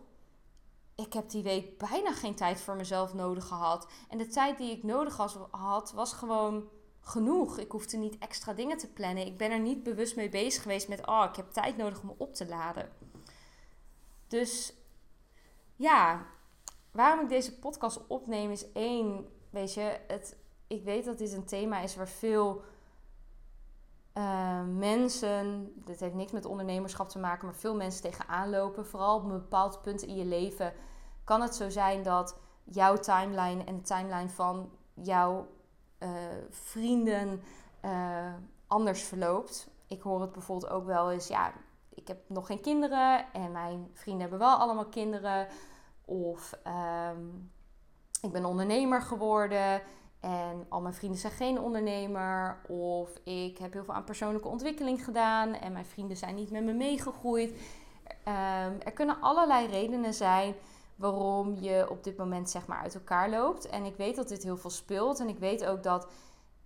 ik 1.00 1.14
heb 1.14 1.30
die 1.30 1.44
week 1.44 1.78
bijna 1.78 2.14
geen 2.14 2.36
tijd 2.36 2.62
voor 2.62 2.76
mezelf 2.76 3.14
nodig 3.14 3.48
gehad. 3.48 3.88
En 4.10 4.18
de 4.18 4.28
tijd 4.28 4.58
die 4.58 4.72
ik 4.72 4.84
nodig 4.84 5.18
had, 5.52 5.92
was 5.92 6.14
gewoon 6.14 6.70
genoeg. 7.02 7.58
Ik 7.58 7.72
hoefde 7.72 7.98
niet 7.98 8.18
extra 8.18 8.54
dingen 8.54 8.78
te 8.78 8.88
plannen. 8.88 9.26
Ik 9.26 9.38
ben 9.38 9.52
er 9.52 9.60
niet 9.60 9.84
bewust 9.84 10.16
mee 10.16 10.30
bezig 10.30 10.62
geweest 10.62 10.88
met, 10.88 11.08
oh, 11.08 11.26
ik 11.30 11.36
heb 11.36 11.52
tijd 11.52 11.78
nodig 11.78 12.02
om 12.02 12.16
op 12.18 12.34
te 12.34 12.48
laden. 12.48 12.90
Dus 14.28 14.74
ja, 15.76 16.26
waarom 16.92 17.24
ik 17.24 17.30
deze 17.30 17.60
podcast 17.60 18.08
opneem 18.08 18.52
is 18.52 18.72
één, 18.72 19.28
weet 19.50 19.74
je, 19.74 20.00
het, 20.08 20.38
ik 20.68 20.84
weet 20.84 21.06
dat 21.06 21.18
dit 21.18 21.34
een 21.34 21.46
thema 21.46 21.80
is 21.80 21.96
waar 21.96 22.10
veel 22.10 22.64
uh, 24.14 24.62
mensen, 24.78 25.74
dit 25.76 26.00
heeft 26.00 26.14
niks 26.14 26.32
met 26.32 26.46
ondernemerschap 26.46 27.10
te 27.10 27.20
maken, 27.20 27.46
maar 27.46 27.56
veel 27.56 27.76
mensen 27.76 28.02
tegenaan 28.02 28.50
lopen. 28.50 28.86
Vooral 28.86 29.16
op 29.16 29.24
een 29.24 29.30
bepaald 29.30 29.82
punt 29.82 30.02
in 30.02 30.16
je 30.16 30.26
leven 30.26 30.74
kan 31.24 31.42
het 31.42 31.56
zo 31.56 31.70
zijn 31.70 32.04
dat 32.04 32.38
jouw 32.64 32.96
timeline 32.96 33.64
en 33.64 33.76
de 33.76 33.82
timeline 33.82 34.30
van 34.30 34.70
jouw 34.94 35.48
uh, 36.00 36.10
vrienden 36.50 37.42
uh, 37.86 38.34
anders 38.68 39.04
verloopt. 39.04 39.70
Ik 39.88 40.02
hoor 40.02 40.22
het 40.22 40.32
bijvoorbeeld 40.32 40.72
ook 40.72 40.86
wel 40.86 41.12
eens, 41.12 41.28
ja, 41.28 41.52
ik 41.90 42.08
heb 42.08 42.18
nog 42.28 42.46
geen 42.46 42.62
kinderen 42.62 43.34
en 43.34 43.52
mijn 43.52 43.90
vrienden 43.94 44.22
hebben 44.22 44.40
wel 44.40 44.58
allemaal 44.58 44.86
kinderen. 44.86 45.48
Of 46.06 46.60
um, 47.12 47.52
ik 48.22 48.32
ben 48.32 48.46
ondernemer 48.46 49.02
geworden 49.02 49.82
en 50.20 50.66
al 50.70 50.82
mijn 50.82 50.94
vrienden 50.94 51.20
zijn 51.20 51.34
geen 51.34 51.60
ondernemer. 51.60 52.62
Of 52.68 53.10
ik 53.24 53.58
heb 53.58 53.74
heel 53.74 53.84
veel 53.84 53.94
aan 53.94 54.04
persoonlijke 54.04 54.48
ontwikkeling 54.48 55.04
gedaan 55.04 55.54
en 55.54 55.72
mijn 55.72 55.86
vrienden 55.86 56.18
zijn 56.18 56.36
niet 56.36 56.52
met 56.52 56.64
me 56.64 56.74
meegegroeid. 56.74 57.50
Um, 57.50 58.78
er 58.80 58.92
kunnen 58.94 59.22
allerlei 59.22 59.68
redenen 59.68 60.14
zijn 60.14 60.56
waarom 60.96 61.56
je 61.60 61.90
op 61.90 62.04
dit 62.04 62.18
moment 62.18 62.50
zeg 62.50 62.68
maar 62.68 62.80
uit 62.80 62.96
elkaar 62.96 63.30
loopt. 63.30 63.70
En 63.70 63.86
ik 63.86 63.96
weet 63.96 64.16
dat 64.16 64.28
dit 64.28 64.44
heel 64.44 64.58
veel 64.58 64.70
speelt. 64.70 65.20
En 65.20 65.28
ik 65.28 65.40
weet 65.40 65.66
ook 65.66 65.84
dat 65.84 66.08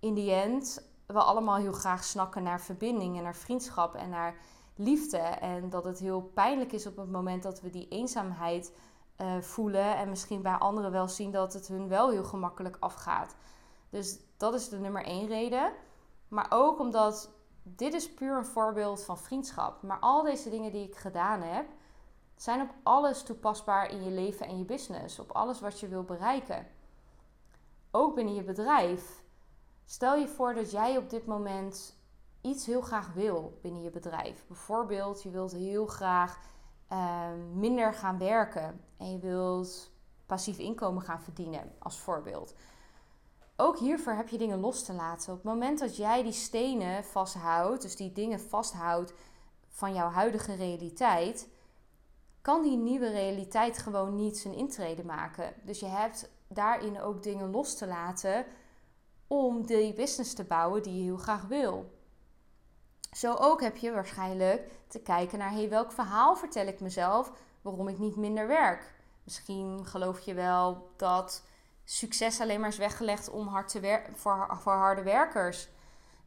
in 0.00 0.14
die 0.14 0.32
end 0.32 0.88
we 1.06 1.22
allemaal 1.22 1.56
heel 1.56 1.72
graag 1.72 2.04
snakken 2.04 2.42
naar 2.42 2.60
verbinding 2.60 3.16
en 3.16 3.22
naar 3.22 3.36
vriendschap 3.36 3.94
en 3.94 4.08
naar 4.08 4.36
liefde. 4.76 5.18
En 5.18 5.70
dat 5.70 5.84
het 5.84 5.98
heel 5.98 6.20
pijnlijk 6.20 6.72
is 6.72 6.86
op 6.86 6.96
het 6.96 7.10
moment 7.10 7.42
dat 7.42 7.60
we 7.60 7.70
die 7.70 7.88
eenzaamheid 7.88 8.72
uh, 9.20 9.40
voelen. 9.40 9.96
En 9.96 10.08
misschien 10.08 10.42
bij 10.42 10.54
anderen 10.54 10.90
wel 10.90 11.08
zien 11.08 11.30
dat 11.30 11.52
het 11.52 11.68
hun 11.68 11.88
wel 11.88 12.10
heel 12.10 12.24
gemakkelijk 12.24 12.76
afgaat. 12.80 13.36
Dus 13.90 14.18
dat 14.36 14.54
is 14.54 14.68
de 14.68 14.78
nummer 14.78 15.04
één 15.04 15.26
reden. 15.26 15.72
Maar 16.28 16.46
ook 16.48 16.78
omdat 16.78 17.30
dit 17.62 17.94
is 17.94 18.14
puur 18.14 18.36
een 18.36 18.46
voorbeeld 18.46 19.04
van 19.04 19.18
vriendschap. 19.18 19.82
Maar 19.82 19.98
al 19.98 20.22
deze 20.22 20.50
dingen 20.50 20.72
die 20.72 20.86
ik 20.86 20.96
gedaan 20.96 21.40
heb, 21.40 21.66
zijn 22.36 22.60
op 22.60 22.70
alles 22.82 23.22
toepasbaar 23.22 23.90
in 23.90 24.04
je 24.04 24.10
leven 24.10 24.46
en 24.46 24.58
je 24.58 24.64
business. 24.64 25.18
Op 25.18 25.32
alles 25.32 25.60
wat 25.60 25.80
je 25.80 25.88
wil 25.88 26.02
bereiken. 26.02 26.66
Ook 27.90 28.14
binnen 28.14 28.34
je 28.34 28.42
bedrijf. 28.42 29.22
Stel 29.84 30.16
je 30.16 30.28
voor 30.28 30.54
dat 30.54 30.70
jij 30.70 30.96
op 30.96 31.10
dit 31.10 31.26
moment 31.26 31.96
iets 32.40 32.66
heel 32.66 32.80
graag 32.80 33.12
wil 33.12 33.58
binnen 33.62 33.82
je 33.82 33.90
bedrijf. 33.90 34.44
Bijvoorbeeld, 34.46 35.22
je 35.22 35.30
wilt 35.30 35.52
heel 35.52 35.86
graag 35.86 36.38
uh, 36.92 37.28
minder 37.54 37.94
gaan 37.94 38.18
werken 38.18 38.80
en 38.96 39.12
je 39.12 39.18
wilt 39.18 39.90
passief 40.26 40.58
inkomen 40.58 41.02
gaan 41.02 41.22
verdienen, 41.22 41.72
als 41.78 41.98
voorbeeld. 41.98 42.54
Ook 43.56 43.78
hiervoor 43.78 44.12
heb 44.12 44.28
je 44.28 44.38
dingen 44.38 44.60
los 44.60 44.84
te 44.84 44.92
laten. 44.92 45.32
Op 45.32 45.36
het 45.36 45.52
moment 45.52 45.78
dat 45.78 45.96
jij 45.96 46.22
die 46.22 46.32
stenen 46.32 47.04
vasthoudt, 47.04 47.82
dus 47.82 47.96
die 47.96 48.12
dingen 48.12 48.40
vasthoudt 48.40 49.14
van 49.68 49.94
jouw 49.94 50.08
huidige 50.08 50.54
realiteit, 50.54 51.48
kan 52.40 52.62
die 52.62 52.76
nieuwe 52.76 53.10
realiteit 53.10 53.78
gewoon 53.78 54.14
niet 54.14 54.38
zijn 54.38 54.54
intrede 54.54 55.04
maken. 55.04 55.54
Dus 55.62 55.80
je 55.80 55.86
hebt 55.86 56.30
daarin 56.48 57.00
ook 57.00 57.22
dingen 57.22 57.50
los 57.50 57.74
te 57.74 57.86
laten 57.86 58.46
om 59.26 59.66
die 59.66 59.92
business 59.92 60.34
te 60.34 60.44
bouwen 60.44 60.82
die 60.82 60.96
je 60.96 61.02
heel 61.02 61.16
graag 61.16 61.42
wil. 61.46 61.93
Zo 63.14 63.34
ook 63.34 63.60
heb 63.60 63.76
je 63.76 63.92
waarschijnlijk 63.92 64.70
te 64.88 65.00
kijken 65.00 65.38
naar 65.38 65.52
hey, 65.52 65.68
welk 65.68 65.92
verhaal 65.92 66.36
vertel 66.36 66.66
ik 66.66 66.80
mezelf 66.80 67.32
waarom 67.62 67.88
ik 67.88 67.98
niet 67.98 68.16
minder 68.16 68.46
werk. 68.46 68.94
Misschien 69.24 69.86
geloof 69.86 70.20
je 70.20 70.34
wel 70.34 70.90
dat 70.96 71.42
succes 71.84 72.40
alleen 72.40 72.60
maar 72.60 72.68
is 72.68 72.76
weggelegd 72.76 73.30
om 73.30 73.46
hard 73.46 73.68
te 73.68 73.80
wer 73.80 74.02
voor, 74.14 74.56
voor 74.60 74.72
harde 74.72 75.02
werkers. 75.02 75.68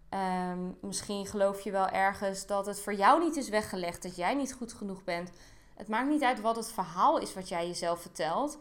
Um, 0.10 0.78
misschien 0.82 1.26
geloof 1.26 1.62
je 1.62 1.72
wel 1.72 1.88
ergens 1.88 2.46
dat 2.46 2.66
het 2.66 2.80
voor 2.82 2.94
jou 2.94 3.24
niet 3.24 3.36
is 3.36 3.50
weggelegd, 3.50 4.04
dat 4.04 4.16
jij 4.16 4.36
niet 4.36 4.54
goed 4.54 4.74
genoeg 4.74 5.04
bent. 5.04 5.32
Het 5.76 5.88
maakt 5.88 6.10
niet 6.10 6.24
uit 6.24 6.42
wat 6.42 6.56
het 6.56 6.72
verhaal 6.72 7.18
is 7.18 7.34
wat 7.34 7.50
jij 7.50 7.68
jezelf 7.68 8.02
vertelt, 8.02 8.58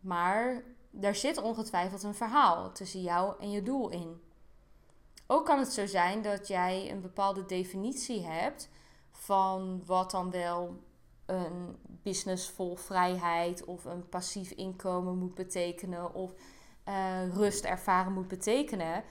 maar 0.00 0.62
er 1.00 1.14
zit 1.14 1.42
ongetwijfeld 1.42 2.02
een 2.02 2.14
verhaal 2.14 2.72
tussen 2.72 3.02
jou 3.02 3.34
en 3.40 3.50
je 3.50 3.62
doel 3.62 3.88
in. 3.88 4.20
Ook 5.26 5.46
kan 5.46 5.58
het 5.58 5.72
zo 5.72 5.86
zijn 5.86 6.22
dat 6.22 6.48
jij 6.48 6.90
een 6.90 7.00
bepaalde 7.00 7.46
definitie 7.46 8.22
hebt 8.22 8.68
van 9.10 9.82
wat 9.86 10.10
dan 10.10 10.30
wel 10.30 10.82
een 11.26 11.76
business 12.02 12.50
vol 12.50 12.76
vrijheid 12.76 13.64
of 13.64 13.84
een 13.84 14.08
passief 14.08 14.50
inkomen 14.50 15.18
moet 15.18 15.34
betekenen 15.34 16.14
of 16.14 16.32
uh, 16.88 17.34
rust 17.34 17.64
ervaren 17.64 18.12
moet 18.12 18.28
betekenen, 18.28 19.04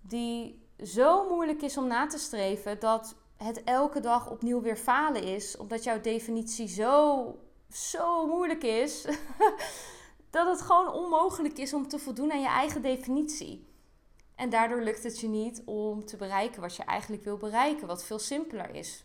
die 0.00 0.68
zo 0.84 1.28
moeilijk 1.28 1.62
is 1.62 1.76
om 1.76 1.86
na 1.86 2.06
te 2.06 2.18
streven 2.18 2.80
dat 2.80 3.16
het 3.36 3.64
elke 3.64 4.00
dag 4.00 4.30
opnieuw 4.30 4.60
weer 4.60 4.76
falen 4.76 5.22
is, 5.22 5.56
omdat 5.56 5.84
jouw 5.84 6.00
definitie 6.00 6.68
zo 6.68 7.34
zo 7.72 8.26
moeilijk 8.26 8.62
is 8.62 9.06
dat 10.30 10.46
het 10.46 10.60
gewoon 10.60 10.92
onmogelijk 10.92 11.58
is 11.58 11.74
om 11.74 11.88
te 11.88 11.98
voldoen 11.98 12.32
aan 12.32 12.40
je 12.40 12.48
eigen 12.48 12.82
definitie. 12.82 13.69
En 14.40 14.50
daardoor 14.50 14.80
lukt 14.80 15.02
het 15.02 15.20
je 15.20 15.28
niet 15.28 15.62
om 15.64 16.04
te 16.04 16.16
bereiken 16.16 16.60
wat 16.60 16.76
je 16.76 16.82
eigenlijk 16.82 17.24
wil 17.24 17.36
bereiken, 17.36 17.86
wat 17.86 18.04
veel 18.04 18.18
simpeler 18.18 18.74
is. 18.74 19.04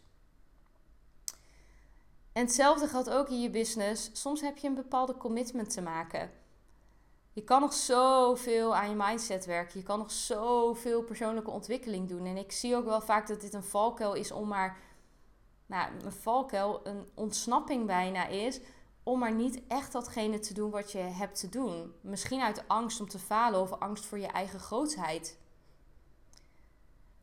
En 2.32 2.42
hetzelfde 2.42 2.88
geldt 2.88 3.10
ook 3.10 3.30
in 3.30 3.42
je 3.42 3.50
business. 3.50 4.10
Soms 4.14 4.42
heb 4.42 4.58
je 4.58 4.68
een 4.68 4.76
bepaalde 4.76 5.18
commitment 5.18 5.70
te 5.70 5.82
maken. 5.82 6.32
Je 7.34 7.44
kan 7.44 7.62
nog 7.62 7.74
zoveel 7.74 8.76
aan 8.76 8.90
je 8.90 8.96
mindset 8.96 9.46
werken. 9.46 9.80
Je 9.80 9.86
kan 9.86 10.00
nog 10.00 10.12
zoveel 10.12 11.04
persoonlijke 11.04 11.52
ontwikkeling 11.52 12.10
doen. 12.10 12.26
En 12.26 12.38
ik 12.38 12.52
zie 12.52 12.76
ook 12.76 12.86
wel 12.86 13.02
vaak 13.02 13.28
dat 13.28 13.42
dit 13.42 13.54
een 13.54 13.64
valkuil 13.64 14.14
is 14.14 14.32
om 14.32 14.48
maar. 14.48 14.78
Nou, 15.66 15.92
een 16.04 16.12
valkuil, 16.12 16.80
een 16.84 17.08
ontsnapping 17.14 17.86
bijna 17.86 18.28
is. 18.28 18.60
Om 19.06 19.20
maar 19.20 19.34
niet 19.34 19.62
echt 19.68 19.92
datgene 19.92 20.40
te 20.40 20.54
doen 20.54 20.72
wat 20.72 20.92
je 20.92 20.98
hebt 20.98 21.40
te 21.40 21.50
doen. 21.50 21.94
Misschien 22.02 22.42
uit 22.42 22.68
angst 22.68 23.00
om 23.00 23.08
te 23.08 23.20
falen 23.20 23.62
of 23.62 23.72
angst 23.72 24.06
voor 24.06 24.20
je 24.20 24.28
eigen 24.28 24.60
grootheid. 24.60 25.38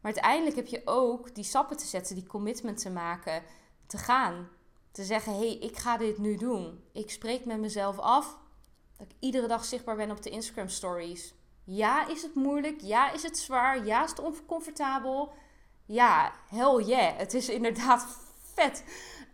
Maar 0.00 0.12
uiteindelijk 0.12 0.56
heb 0.56 0.66
je 0.66 0.82
ook 0.84 1.34
die 1.34 1.44
stappen 1.44 1.76
te 1.76 1.86
zetten, 1.86 2.14
die 2.14 2.26
commitment 2.26 2.78
te 2.78 2.90
maken, 2.90 3.42
te 3.86 3.98
gaan. 3.98 4.48
Te 4.90 5.04
zeggen: 5.04 5.32
hé, 5.32 5.38
hey, 5.38 5.56
ik 5.58 5.76
ga 5.76 5.96
dit 5.96 6.18
nu 6.18 6.36
doen. 6.36 6.84
Ik 6.92 7.10
spreek 7.10 7.44
met 7.44 7.60
mezelf 7.60 7.98
af 7.98 8.38
dat 8.96 9.06
ik 9.06 9.16
iedere 9.18 9.46
dag 9.46 9.64
zichtbaar 9.64 9.96
ben 9.96 10.10
op 10.10 10.22
de 10.22 10.30
Instagram 10.30 10.68
stories. 10.68 11.34
Ja, 11.64 12.08
is 12.08 12.22
het 12.22 12.34
moeilijk? 12.34 12.80
Ja, 12.80 13.12
is 13.12 13.22
het 13.22 13.38
zwaar? 13.38 13.86
Ja, 13.86 14.04
is 14.04 14.10
het 14.10 14.20
oncomfortabel? 14.20 15.32
Ja, 15.86 16.32
hell 16.48 16.84
yeah. 16.84 17.16
Het 17.16 17.34
is 17.34 17.48
inderdaad 17.58 18.06
vet 18.54 18.84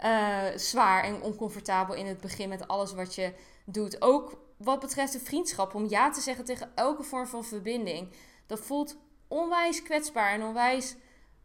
uh, 0.05 0.45
zwaar 0.57 1.05
en 1.05 1.23
oncomfortabel 1.23 1.95
in 1.95 2.07
het 2.07 2.21
begin 2.21 2.49
met 2.49 2.69
alles 2.69 2.93
wat 2.93 3.15
je 3.15 3.33
doet. 3.65 4.03
Ook 4.03 4.39
wat 4.57 4.81
betreft 4.81 5.13
de 5.13 5.21
vriendschap, 5.21 5.75
om 5.75 5.89
ja 5.89 6.11
te 6.11 6.21
zeggen 6.21 6.45
tegen 6.45 6.71
elke 6.75 7.03
vorm 7.03 7.27
van 7.27 7.45
verbinding. 7.45 8.13
Dat 8.47 8.61
voelt 8.61 8.97
onwijs 9.29 9.83
kwetsbaar 9.83 10.33
en 10.33 10.43
onwijs 10.43 10.97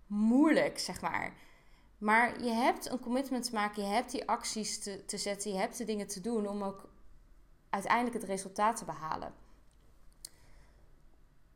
moeilijk, 0.08 0.80
zeg 0.80 1.02
maar. 1.02 1.34
Maar 1.98 2.44
je 2.44 2.52
hebt 2.52 2.90
een 2.90 3.00
commitment 3.00 3.44
te 3.44 3.54
maken, 3.54 3.84
je 3.84 3.90
hebt 3.90 4.12
die 4.12 4.28
acties 4.28 4.80
te, 4.80 5.06
te 5.06 5.18
zetten, 5.18 5.52
je 5.52 5.58
hebt 5.58 5.78
de 5.78 5.86
dingen 5.86 6.08
te 6.08 6.22
doen 6.22 6.48
om 6.48 6.64
ook 6.64 6.90
uiteindelijk 7.70 8.16
het 8.16 8.24
resultaat 8.24 8.76
te 8.76 8.86
behalen. 8.86 9.34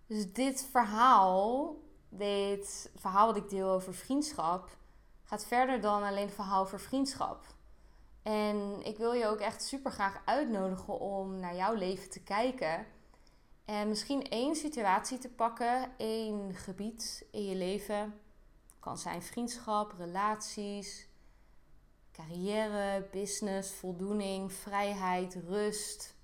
Dus 0.06 0.34
dit 0.34 0.68
verhaal, 0.72 1.76
dit 2.10 2.92
verhaal 2.96 3.26
wat 3.26 3.38
ik 3.38 3.50
deel 3.50 3.70
over 3.70 3.94
vriendschap, 3.94 4.78
gaat 5.28 5.46
verder 5.46 5.82
dan 5.82 6.04
alleen 6.04 6.26
het 6.26 6.36
verhaal 6.36 6.62
over 6.62 6.80
vriendschap. 6.80 7.46
En 8.24 8.82
ik 8.84 8.98
wil 8.98 9.14
je 9.14 9.26
ook 9.28 9.40
echt 9.40 9.64
super 9.64 9.92
graag 9.92 10.22
uitnodigen 10.26 11.00
om 11.00 11.40
naar 11.40 11.56
jouw 11.56 11.74
leven 11.74 12.10
te 12.10 12.24
kijken. 12.24 12.86
En 13.66 13.88
misschien 13.88 14.30
één 14.30 14.56
situatie 14.56 15.18
te 15.18 15.30
pakken, 15.30 15.92
één 15.98 16.54
gebied 16.54 17.26
in 17.32 17.46
je 17.46 17.56
leven. 17.56 18.20
kan 18.80 18.98
zijn 18.98 19.22
vriendschap, 19.22 19.94
relaties, 19.98 21.08
carrière, 22.12 23.08
business, 23.12 23.72
voldoening, 23.72 24.54
vrijheid, 24.54 25.36
rust, 25.48 26.16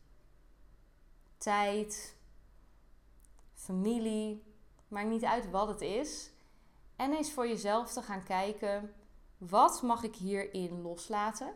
tijd, 1.38 2.16
familie. 3.54 4.44
Maakt 4.88 5.10
niet 5.10 5.26
uit 5.26 5.50
wat 5.50 5.68
het 5.68 5.82
is. 5.82 6.33
En 7.04 7.14
eens 7.14 7.32
voor 7.32 7.48
jezelf 7.48 7.94
te 7.94 8.02
gaan 8.02 8.24
kijken: 8.24 8.94
wat 9.38 9.82
mag 9.82 10.04
ik 10.04 10.16
hierin 10.16 10.82
loslaten? 10.82 11.54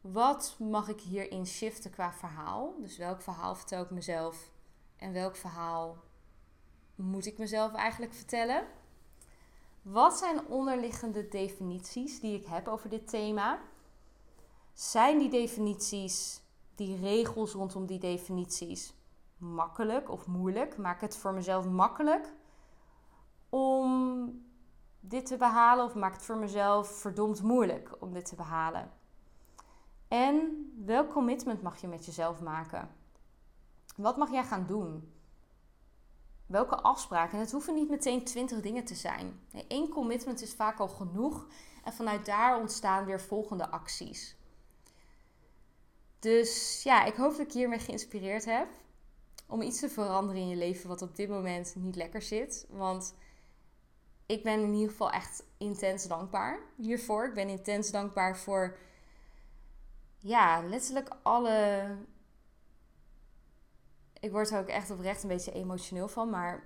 Wat 0.00 0.56
mag 0.58 0.88
ik 0.88 1.00
hierin 1.00 1.46
shiften 1.46 1.90
qua 1.90 2.12
verhaal? 2.12 2.74
Dus 2.80 2.96
welk 2.96 3.22
verhaal 3.22 3.54
vertel 3.54 3.82
ik 3.82 3.90
mezelf 3.90 4.50
en 4.96 5.12
welk 5.12 5.36
verhaal 5.36 5.96
moet 6.94 7.26
ik 7.26 7.38
mezelf 7.38 7.74
eigenlijk 7.74 8.14
vertellen? 8.14 8.66
Wat 9.82 10.18
zijn 10.18 10.46
onderliggende 10.46 11.28
definities 11.28 12.20
die 12.20 12.38
ik 12.38 12.46
heb 12.46 12.68
over 12.68 12.88
dit 12.88 13.08
thema? 13.08 13.60
Zijn 14.72 15.18
die 15.18 15.30
definities, 15.30 16.40
die 16.74 16.96
regels 16.96 17.52
rondom 17.52 17.86
die 17.86 17.98
definities, 17.98 18.94
makkelijk 19.36 20.10
of 20.10 20.26
moeilijk? 20.26 20.76
Maak 20.76 21.00
het 21.00 21.16
voor 21.16 21.32
mezelf 21.32 21.66
makkelijk 21.66 22.38
om 23.50 24.48
dit 25.00 25.26
te 25.26 25.36
behalen 25.36 25.84
of 25.84 25.94
maak 25.94 26.12
het 26.12 26.22
voor 26.22 26.36
mezelf 26.36 26.88
verdomd 26.88 27.42
moeilijk 27.42 27.96
om 28.00 28.12
dit 28.12 28.24
te 28.24 28.34
behalen? 28.34 28.90
En 30.08 30.66
welk 30.84 31.12
commitment 31.12 31.62
mag 31.62 31.80
je 31.80 31.88
met 31.88 32.06
jezelf 32.06 32.40
maken? 32.40 32.88
Wat 33.96 34.16
mag 34.16 34.30
jij 34.30 34.44
gaan 34.44 34.66
doen? 34.66 35.12
Welke 36.46 36.76
afspraken? 36.76 37.34
En 37.34 37.40
het 37.40 37.52
hoeven 37.52 37.74
niet 37.74 37.90
meteen 37.90 38.24
20 38.24 38.60
dingen 38.60 38.84
te 38.84 38.94
zijn. 38.94 39.40
Nee, 39.52 39.88
commitment 39.88 40.42
is 40.42 40.54
vaak 40.54 40.78
al 40.78 40.88
genoeg. 40.88 41.46
En 41.84 41.92
vanuit 41.92 42.26
daar 42.26 42.60
ontstaan 42.60 43.04
weer 43.04 43.20
volgende 43.20 43.68
acties. 43.68 44.36
Dus 46.18 46.82
ja, 46.82 47.04
ik 47.04 47.14
hoop 47.14 47.30
dat 47.30 47.46
ik 47.46 47.52
hiermee 47.52 47.78
geïnspireerd 47.78 48.44
heb. 48.44 48.68
Om 49.46 49.62
iets 49.62 49.80
te 49.80 49.88
veranderen 49.88 50.42
in 50.42 50.48
je 50.48 50.56
leven 50.56 50.88
wat 50.88 51.02
op 51.02 51.16
dit 51.16 51.28
moment 51.28 51.74
niet 51.76 51.96
lekker 51.96 52.22
zit. 52.22 52.66
Want 52.70 53.14
ik 54.30 54.42
ben 54.42 54.60
in 54.60 54.72
ieder 54.72 54.90
geval 54.90 55.10
echt 55.10 55.42
intens 55.58 56.06
dankbaar 56.06 56.58
hiervoor. 56.76 57.26
Ik 57.26 57.34
ben 57.34 57.48
intens 57.48 57.90
dankbaar 57.90 58.36
voor 58.36 58.76
ja, 60.18 60.62
letterlijk 60.62 61.08
alle 61.22 61.86
ik 64.20 64.30
word 64.30 64.50
er 64.50 64.58
ook 64.58 64.68
echt 64.68 64.90
oprecht 64.90 65.22
een 65.22 65.28
beetje 65.28 65.52
emotioneel 65.52 66.08
van, 66.08 66.30
maar 66.30 66.62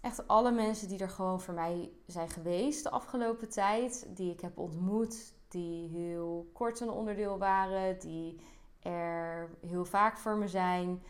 echt 0.00 0.28
alle 0.28 0.50
mensen 0.50 0.88
die 0.88 0.98
er 0.98 1.10
gewoon 1.10 1.40
voor 1.40 1.54
mij 1.54 1.90
zijn 2.06 2.28
geweest 2.28 2.82
de 2.82 2.90
afgelopen 2.90 3.48
tijd, 3.48 4.06
die 4.08 4.32
ik 4.32 4.40
heb 4.40 4.58
ontmoet, 4.58 5.32
die 5.48 5.88
heel 5.88 6.50
kort 6.52 6.80
een 6.80 6.90
onderdeel 6.90 7.38
waren, 7.38 7.98
die 7.98 8.40
er 8.82 9.50
heel 9.66 9.84
vaak 9.84 10.18
voor 10.18 10.36
me 10.36 10.48
zijn. 10.48 11.02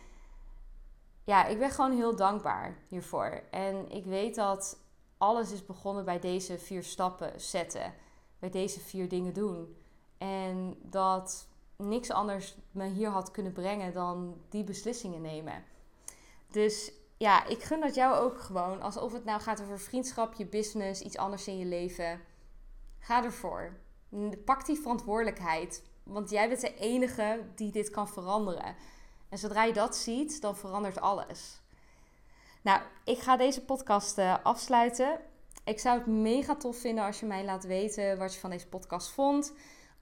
Ja, 1.26 1.46
ik 1.46 1.58
ben 1.58 1.70
gewoon 1.70 1.92
heel 1.92 2.16
dankbaar 2.16 2.76
hiervoor. 2.88 3.42
En 3.50 3.90
ik 3.90 4.04
weet 4.04 4.34
dat 4.34 4.78
alles 5.18 5.52
is 5.52 5.66
begonnen 5.66 6.04
bij 6.04 6.18
deze 6.18 6.58
vier 6.58 6.82
stappen 6.82 7.40
zetten, 7.40 7.94
bij 8.38 8.50
deze 8.50 8.80
vier 8.80 9.08
dingen 9.08 9.32
doen. 9.32 9.76
En 10.18 10.76
dat 10.82 11.48
niks 11.76 12.10
anders 12.10 12.56
me 12.70 12.86
hier 12.86 13.08
had 13.08 13.30
kunnen 13.30 13.52
brengen 13.52 13.92
dan 13.92 14.40
die 14.48 14.64
beslissingen 14.64 15.20
nemen. 15.20 15.64
Dus 16.50 16.92
ja, 17.16 17.46
ik 17.46 17.62
gun 17.62 17.80
dat 17.80 17.94
jou 17.94 18.16
ook 18.16 18.40
gewoon. 18.40 18.82
Alsof 18.82 19.12
het 19.12 19.24
nou 19.24 19.40
gaat 19.40 19.62
over 19.62 19.80
vriendschap, 19.80 20.34
je 20.34 20.46
business, 20.46 21.00
iets 21.00 21.16
anders 21.16 21.46
in 21.46 21.58
je 21.58 21.66
leven. 21.66 22.20
Ga 22.98 23.24
ervoor. 23.24 23.76
Pak 24.44 24.66
die 24.66 24.80
verantwoordelijkheid. 24.80 25.82
Want 26.02 26.30
jij 26.30 26.48
bent 26.48 26.60
de 26.60 26.74
enige 26.74 27.44
die 27.54 27.72
dit 27.72 27.90
kan 27.90 28.08
veranderen. 28.08 28.76
En 29.28 29.38
zodra 29.38 29.64
je 29.64 29.72
dat 29.72 29.96
ziet, 29.96 30.40
dan 30.40 30.56
verandert 30.56 31.00
alles. 31.00 31.60
Nou, 32.62 32.80
ik 33.04 33.18
ga 33.18 33.36
deze 33.36 33.64
podcast 33.64 34.18
uh, 34.18 34.34
afsluiten. 34.42 35.18
Ik 35.64 35.78
zou 35.78 35.98
het 35.98 36.06
mega 36.06 36.56
tof 36.56 36.76
vinden 36.76 37.04
als 37.04 37.20
je 37.20 37.26
mij 37.26 37.44
laat 37.44 37.64
weten 37.64 38.18
wat 38.18 38.34
je 38.34 38.40
van 38.40 38.50
deze 38.50 38.68
podcast 38.68 39.10
vond. 39.10 39.52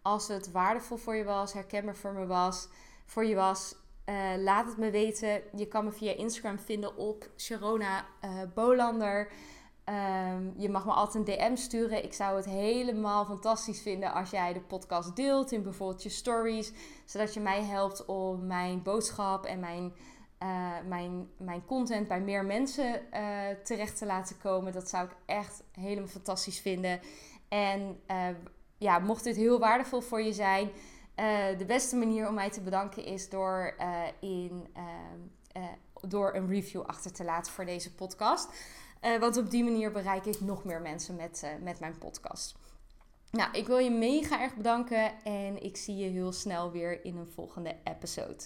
Als 0.02 0.28
het 0.28 0.50
waardevol 0.50 0.96
voor 0.96 1.14
je 1.14 1.24
was, 1.24 1.52
herkenbaar 1.52 1.96
voor 1.96 2.12
me 2.12 2.26
was, 2.26 2.68
voor 3.06 3.24
je 3.24 3.34
was, 3.34 3.74
uh, 4.06 4.14
laat 4.38 4.66
het 4.66 4.76
me 4.76 4.90
weten. 4.90 5.42
Je 5.56 5.68
kan 5.68 5.84
me 5.84 5.92
via 5.92 6.12
Instagram 6.12 6.58
vinden 6.58 6.96
op 6.96 7.30
Sharona 7.36 8.04
uh, 8.24 8.30
Bolander. 8.54 9.32
Um, 9.88 10.54
je 10.56 10.68
mag 10.68 10.84
me 10.84 10.92
altijd 10.92 11.28
een 11.28 11.36
DM 11.38 11.56
sturen. 11.56 12.04
Ik 12.04 12.12
zou 12.12 12.36
het 12.36 12.44
helemaal 12.44 13.24
fantastisch 13.24 13.80
vinden 13.80 14.12
als 14.12 14.30
jij 14.30 14.52
de 14.52 14.60
podcast 14.60 15.16
deelt 15.16 15.52
in 15.52 15.62
bijvoorbeeld 15.62 16.02
je 16.02 16.08
stories. 16.08 16.72
Zodat 17.04 17.34
je 17.34 17.40
mij 17.40 17.62
helpt 17.62 18.04
om 18.04 18.46
mijn 18.46 18.82
boodschap 18.82 19.44
en 19.44 19.60
mijn, 19.60 19.92
uh, 20.42 20.72
mijn, 20.88 21.28
mijn 21.36 21.64
content 21.64 22.08
bij 22.08 22.20
meer 22.20 22.44
mensen 22.44 23.00
terecht 23.64 23.98
te 23.98 24.06
laten 24.06 24.38
komen. 24.38 24.72
Dat 24.72 24.88
zou 24.88 25.04
ik 25.04 25.16
echt 25.26 25.62
helemaal 25.72 26.08
fantastisch 26.08 26.60
vinden. 26.60 27.00
En 27.48 28.00
ja, 28.78 28.98
mocht 28.98 29.24
dit 29.24 29.36
heel 29.36 29.58
waardevol 29.58 30.00
voor 30.00 30.22
je 30.22 30.32
zijn, 30.32 30.70
de 31.58 31.64
beste 31.66 31.96
manier 31.96 32.28
om 32.28 32.34
mij 32.34 32.50
te 32.50 32.60
bedanken 32.60 33.04
is 33.04 33.28
door, 33.28 33.74
in, 34.20 34.66
uh, 35.56 35.62
door 36.08 36.34
een 36.34 36.48
review 36.48 36.82
achter 36.82 37.12
te 37.12 37.24
laten 37.24 37.52
voor 37.52 37.64
deze 37.64 37.94
podcast. 37.94 38.48
Want 39.20 39.36
op 39.36 39.50
die 39.50 39.64
manier 39.64 39.92
bereik 39.92 40.24
ik 40.24 40.40
nog 40.40 40.64
meer 40.64 40.80
mensen 40.80 41.16
met, 41.16 41.46
met 41.62 41.80
mijn 41.80 41.98
podcast. 41.98 42.54
Nou, 43.30 43.52
ik 43.52 43.66
wil 43.66 43.78
je 43.78 43.90
mega 43.90 44.40
erg 44.40 44.56
bedanken 44.56 45.24
en 45.24 45.62
ik 45.62 45.76
zie 45.76 45.96
je 45.96 46.08
heel 46.08 46.32
snel 46.32 46.70
weer 46.70 47.04
in 47.04 47.16
een 47.16 47.28
volgende 47.28 47.76
episode. 47.84 48.44